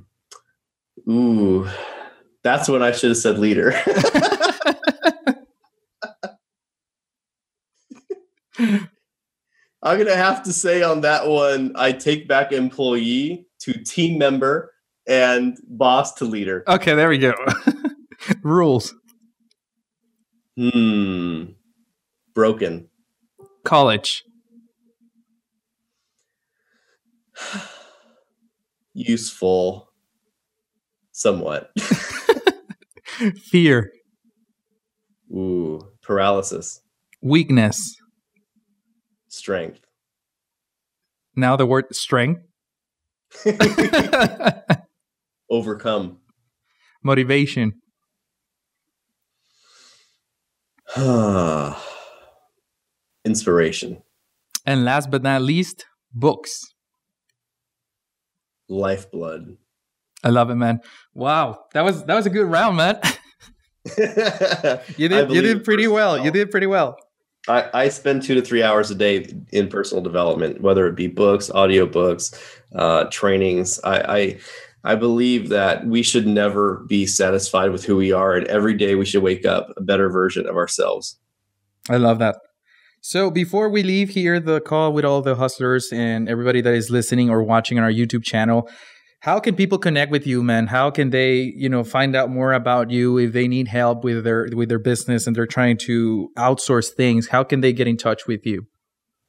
[1.09, 1.65] Ooh,
[2.43, 3.71] that's when I should have said leader.
[8.59, 14.73] I'm gonna have to say on that one, I take back employee to team member
[15.07, 16.65] and boss to leader.
[16.67, 17.33] Okay, there we go.
[18.43, 18.93] Rules.
[20.57, 21.45] Hmm.
[22.35, 22.89] Broken.
[23.63, 24.25] College.
[28.93, 29.89] Useful
[31.11, 31.71] somewhat.
[33.49, 33.91] Fear.
[35.31, 36.81] Ooh, paralysis.
[37.21, 37.95] Weakness.
[39.27, 39.81] Strength.
[41.35, 42.41] Now the word strength.
[45.49, 46.17] Overcome.
[47.03, 47.73] Motivation.
[53.25, 54.01] Inspiration.
[54.65, 56.61] And last but not least, books
[58.71, 59.57] lifeblood.
[60.23, 60.81] I love it, man.
[61.13, 62.99] Wow, that was that was a good round, man.
[63.97, 64.05] you
[65.09, 66.17] did you did pretty well.
[66.23, 66.97] You did pretty well.
[67.47, 71.07] I, I spend two to three hours a day in personal development, whether it be
[71.07, 72.39] books, audiobooks,
[72.75, 73.79] uh, trainings.
[73.83, 74.39] I, I
[74.83, 78.95] I believe that we should never be satisfied with who we are, and every day
[78.95, 81.17] we should wake up a better version of ourselves.
[81.89, 82.37] I love that.
[83.03, 86.91] So before we leave here, the call with all the hustlers and everybody that is
[86.91, 88.69] listening or watching on our YouTube channel,
[89.21, 90.67] how can people connect with you, man?
[90.67, 94.23] How can they, you know, find out more about you if they need help with
[94.23, 97.27] their with their business and they're trying to outsource things?
[97.27, 98.67] How can they get in touch with you?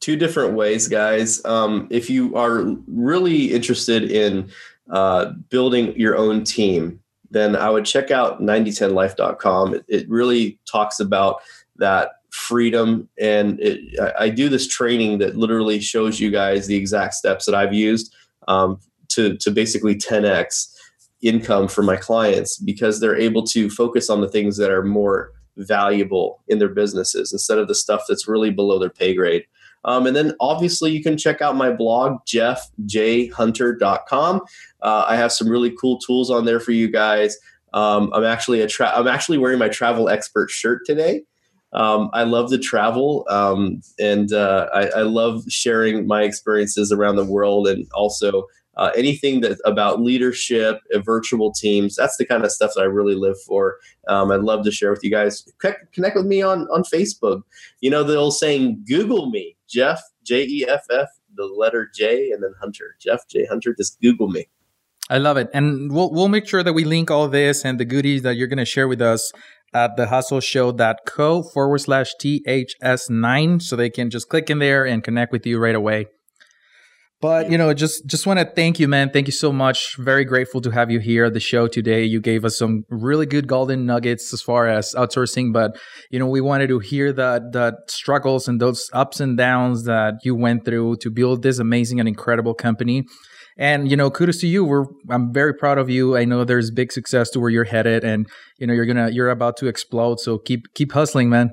[0.01, 1.43] Two different ways, guys.
[1.47, 4.51] Um, if you are really interested in
[4.91, 7.01] uh, building your own team,
[7.31, 9.75] then I would check out 9010life.com.
[9.75, 11.41] It, it really talks about
[11.77, 13.09] that freedom.
[13.21, 17.55] And it, I, do this training that literally shows you guys the exact steps that
[17.55, 18.15] I've used
[18.49, 20.75] um, to, to basically 10x
[21.21, 25.33] income for my clients because they're able to focus on the things that are more
[25.59, 29.45] valuable in their businesses instead of the stuff that's really below their pay grade.
[29.85, 34.41] Um, and then obviously you can check out my blog, jeffjhunter.com.
[34.81, 37.37] Uh, I have some really cool tools on there for you guys.
[37.75, 41.25] Um, I'm actually a tra- I'm actually wearing my travel expert shirt today.
[41.73, 47.17] Um, I love to travel um, and uh, I, I, love sharing my experiences around
[47.17, 48.45] the world and also
[48.77, 51.97] uh, anything that about leadership, uh, virtual teams.
[51.97, 53.77] That's the kind of stuff that I really live for.
[54.09, 55.47] Um, I'd love to share with you guys.
[55.93, 57.43] Connect with me on on Facebook.
[57.81, 62.31] You know the old saying, "Google me, Jeff J E F F, the letter J,
[62.31, 64.49] and then Hunter, Jeff J Hunter." Just Google me.
[65.11, 67.85] I love it, and we'll we'll make sure that we link all this and the
[67.85, 69.33] goodies that you're going to share with us
[69.75, 75.33] at the hustleshow.co forward slash THS9 so they can just click in there and connect
[75.33, 76.07] with you right away.
[77.23, 79.11] But you know, just just want to thank you, man.
[79.11, 79.97] Thank you so much.
[79.97, 82.05] Very grateful to have you here at the show today.
[82.05, 85.79] You gave us some really good golden nuggets as far as outsourcing, but
[86.11, 90.15] you know, we wanted to hear that the struggles and those ups and downs that
[90.25, 93.05] you went through to build this amazing and incredible company.
[93.59, 94.65] And you know, kudos to you.
[94.65, 96.17] We're I'm very proud of you.
[96.17, 98.27] I know there's big success to where you're headed, and
[98.59, 100.21] you know you're gonna you're about to explode.
[100.21, 101.51] So keep keep hustling, man.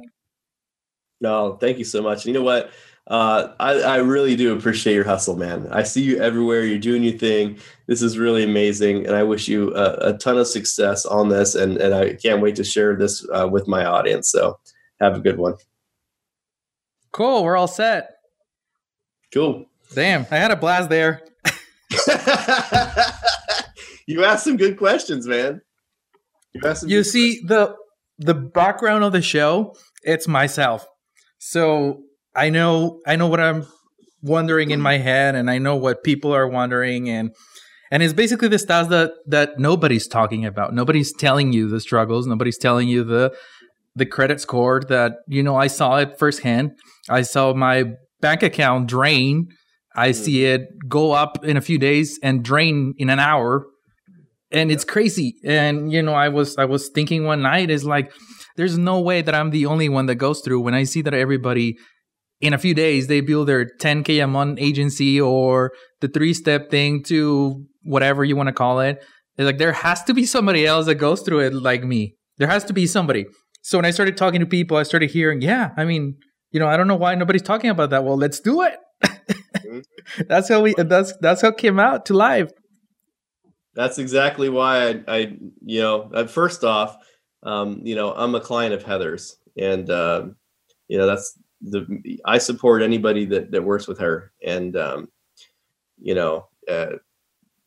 [1.22, 2.26] No, thank you so much.
[2.26, 2.72] You know what?
[3.08, 5.68] Uh, I, I really do appreciate your hustle, man.
[5.72, 6.64] I see you everywhere.
[6.64, 7.58] You're doing your thing.
[7.88, 11.56] This is really amazing, and I wish you a, a ton of success on this.
[11.56, 14.30] And and I can't wait to share this uh, with my audience.
[14.32, 14.60] So
[15.02, 15.56] have a good one.
[17.12, 17.44] Cool.
[17.44, 18.12] We're all set.
[19.34, 19.66] Cool.
[19.94, 21.24] Damn, I had a blast there.
[24.08, 25.62] you asked some good questions, man.
[26.54, 27.50] You, you see questions.
[27.50, 27.76] the
[28.20, 29.76] the background of the show.
[30.04, 30.86] It's myself.
[31.40, 32.02] So
[32.36, 33.66] I know I know what I'm
[34.22, 37.32] wondering in my head and I know what people are wondering and
[37.92, 40.74] and it's basically the stuff that that nobody's talking about.
[40.74, 43.34] Nobody's telling you the struggles, nobody's telling you the
[43.96, 46.72] the credit score that you know I saw it firsthand.
[47.10, 47.86] I saw my
[48.22, 49.48] bank account drain.
[50.00, 50.24] I mm-hmm.
[50.24, 53.66] see it go up in a few days and drain in an hour.
[54.52, 55.36] And it's crazy.
[55.44, 58.12] And you know, I was I was thinking one night is like
[58.56, 61.14] there's no way that I'm the only one that goes through when I see that
[61.14, 61.78] everybody
[62.42, 66.72] in a few days they build their 10k a month agency or the three step
[66.72, 69.04] thing to whatever you want to call it
[69.38, 72.48] it's like there has to be somebody else that goes through it like me there
[72.48, 73.26] has to be somebody
[73.62, 76.16] so when i started talking to people i started hearing yeah i mean
[76.52, 78.78] you know i don't know why nobody's talking about that well let's do it.
[80.28, 82.52] that's how we that's that's how came out to live
[83.76, 86.98] that's exactly why i, I you know first off
[87.44, 90.26] um, you know i'm a client of heather's and uh,
[90.88, 95.10] you know that's the I support anybody that that works with her, and um,
[96.00, 96.98] you know, uh,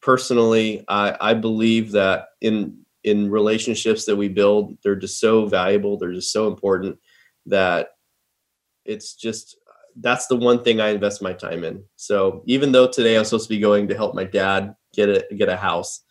[0.01, 5.99] personally, I I believe that in in relationships that we build, they're just so valuable,
[5.99, 6.99] they're just so important
[7.47, 7.89] that
[8.85, 9.57] it's just
[9.97, 11.84] that's the one thing I invest my time in.
[11.97, 15.34] So even though today I'm supposed to be going to help my dad get a
[15.34, 16.03] get a house,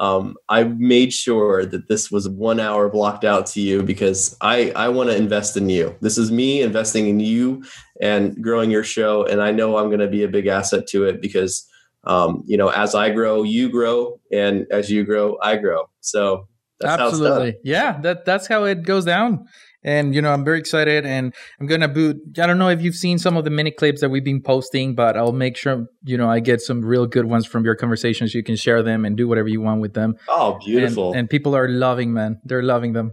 [0.00, 4.70] um, I made sure that this was one hour blocked out to you because I,
[4.70, 5.94] I want to invest in you.
[6.00, 7.62] This is me investing in you
[8.00, 9.26] and growing your show.
[9.26, 11.68] And I know I'm going to be a big asset to it because,
[12.04, 14.18] um, you know, as I grow, you grow.
[14.32, 15.90] And as you grow, I grow.
[16.00, 16.48] So
[16.82, 17.58] Absolutely.
[17.62, 18.00] Yeah.
[18.00, 19.46] That, that's how it goes down
[19.82, 22.94] and you know i'm very excited and i'm gonna boot i don't know if you've
[22.94, 26.16] seen some of the mini clips that we've been posting but i'll make sure you
[26.16, 29.16] know i get some real good ones from your conversations you can share them and
[29.16, 32.62] do whatever you want with them oh beautiful and, and people are loving man they're
[32.62, 33.12] loving them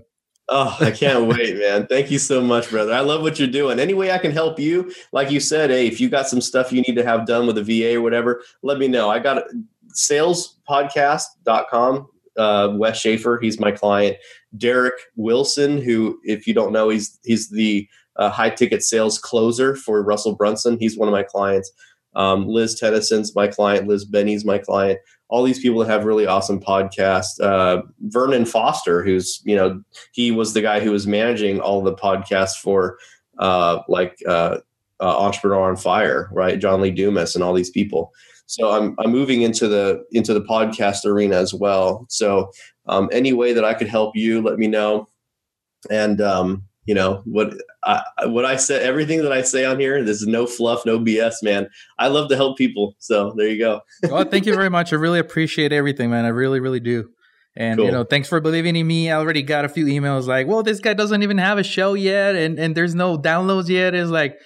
[0.49, 1.87] Oh, I can't wait, man.
[1.87, 2.93] Thank you so much, brother.
[2.93, 3.81] I love what you're doing.
[3.81, 6.71] Any way I can help you, like you said, hey, if you got some stuff
[6.71, 9.09] you need to have done with a VA or whatever, let me know.
[9.09, 9.43] I got
[9.93, 12.07] salespodcast.com
[12.37, 13.39] uh, Wes Schaefer.
[13.41, 14.17] He's my client.
[14.57, 17.87] Derek Wilson, who, if you don't know, he's he's the
[18.17, 20.77] uh, high ticket sales closer for Russell Brunson.
[20.79, 21.71] He's one of my clients.
[22.15, 23.87] Um, Liz Tennyson's my client.
[23.87, 24.99] Liz Benny's my client.
[25.29, 27.39] All these people that have really awesome podcasts.
[27.39, 29.81] Uh, Vernon Foster, who's you know
[30.13, 32.97] he was the guy who was managing all the podcasts for
[33.39, 34.57] uh, like uh,
[34.99, 36.59] uh, Entrepreneur on Fire, right?
[36.59, 38.11] John Lee Dumas and all these people.
[38.47, 42.05] So I'm I'm moving into the into the podcast arena as well.
[42.09, 42.49] So
[42.87, 45.07] um, any way that I could help you, let me know.
[45.89, 50.03] And um, you know what I what I said, everything that I say on here,
[50.03, 51.69] this is no fluff, no BS, man.
[51.99, 52.95] I love to help people.
[52.99, 53.81] So there you go.
[54.09, 54.93] well, thank you very much.
[54.93, 56.25] I really appreciate everything, man.
[56.25, 57.09] I really, really do.
[57.57, 57.85] And cool.
[57.87, 59.09] you know, thanks for believing in me.
[59.09, 61.93] I already got a few emails like, "Well, this guy doesn't even have a show
[61.93, 64.39] yet, and and there's no downloads yet." It's like,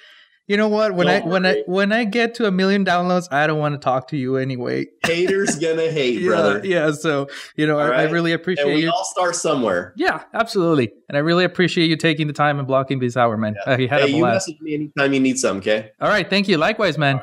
[0.52, 0.96] you know what?
[0.96, 3.74] When don't I when I when I get to a million downloads, I don't want
[3.74, 4.88] to talk to you anyway.
[5.06, 6.62] Haters gonna hate, yeah, brother.
[6.66, 6.92] Yeah.
[6.92, 8.00] So you know, I, right?
[8.02, 8.92] I, really appreciate and we you.
[8.92, 9.94] all start somewhere.
[9.96, 10.92] Yeah, absolutely.
[11.08, 13.56] And I really appreciate you taking the time and blocking this hour, man.
[13.66, 13.74] Yeah.
[13.74, 15.58] Uh, you had hey, a you message me anytime you need some.
[15.60, 15.92] Okay.
[16.02, 16.30] All right.
[16.30, 16.58] Thank you.
[16.58, 17.22] Likewise, man.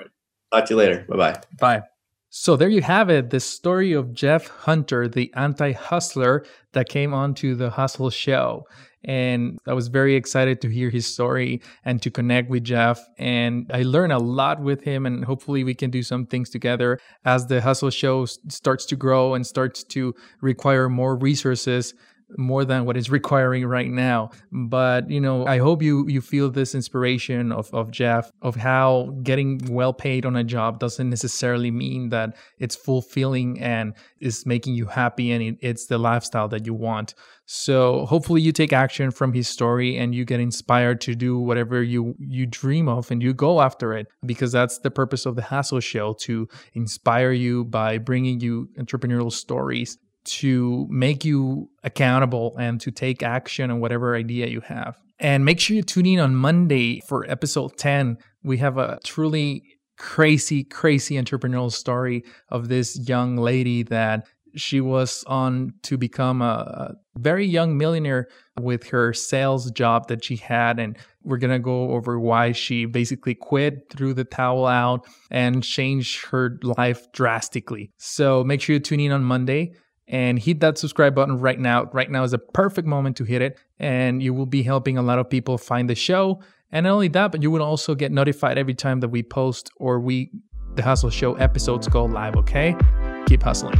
[0.51, 1.05] Talk to you later.
[1.07, 1.41] Bye bye.
[1.61, 1.83] Bye.
[2.31, 7.55] So there you have it, the story of Jeff Hunter, the anti-hustler that came onto
[7.55, 8.67] the Hustle show.
[9.09, 13.01] And I was very excited to hear his story and to connect with Jeff.
[13.19, 17.01] And I learned a lot with him, and hopefully, we can do some things together
[17.25, 21.95] as the Hustle Show starts to grow and starts to require more resources
[22.37, 24.31] more than what is requiring right now.
[24.53, 29.15] But you know, I hope you you feel this inspiration of of Jeff of how
[29.23, 34.75] getting well paid on a job doesn't necessarily mean that it's fulfilling and is making
[34.75, 37.15] you happy and it, it's the lifestyle that you want.
[37.47, 41.83] So hopefully you take action from his story and you get inspired to do whatever
[41.83, 45.43] you you dream of and you go after it because that's the purpose of the
[45.43, 49.97] Hustle Show to inspire you by bringing you entrepreneurial stories
[50.29, 54.99] to make you accountable and to take action on whatever idea you have.
[55.19, 58.19] And make sure you tune in on Monday for episode 10.
[58.45, 59.63] We have a truly
[59.97, 66.95] crazy, crazy entrepreneurial story of this young lady that she was on to become a,
[67.17, 68.29] very young millionaire
[68.61, 70.79] with her sales job that she had.
[70.79, 75.65] And we're going to go over why she basically quit, threw the towel out, and
[75.65, 77.91] changed her life drastically.
[77.97, 79.75] So make sure you tune in on Monday
[80.09, 81.85] and hit that subscribe button right now.
[81.93, 85.03] Right now is a perfect moment to hit it, and you will be helping a
[85.03, 86.41] lot of people find the show.
[86.73, 89.71] And not only that, but you will also get notified every time that we post
[89.77, 90.31] or we,
[90.75, 92.77] the Hustle Show episodes go live, okay?
[93.27, 93.79] Keep hustling.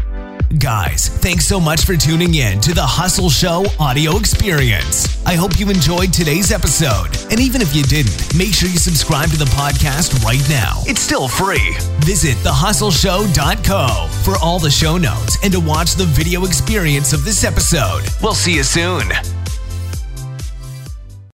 [0.57, 5.23] Guys, thanks so much for tuning in to the Hustle Show audio experience.
[5.27, 7.09] I hope you enjoyed today's episode.
[7.31, 10.81] And even if you didn't, make sure you subscribe to the podcast right now.
[10.87, 11.77] It's still free.
[12.01, 17.45] Visit thehustleshow.co for all the show notes and to watch the video experience of this
[17.45, 18.05] episode.
[18.23, 19.05] We'll see you soon.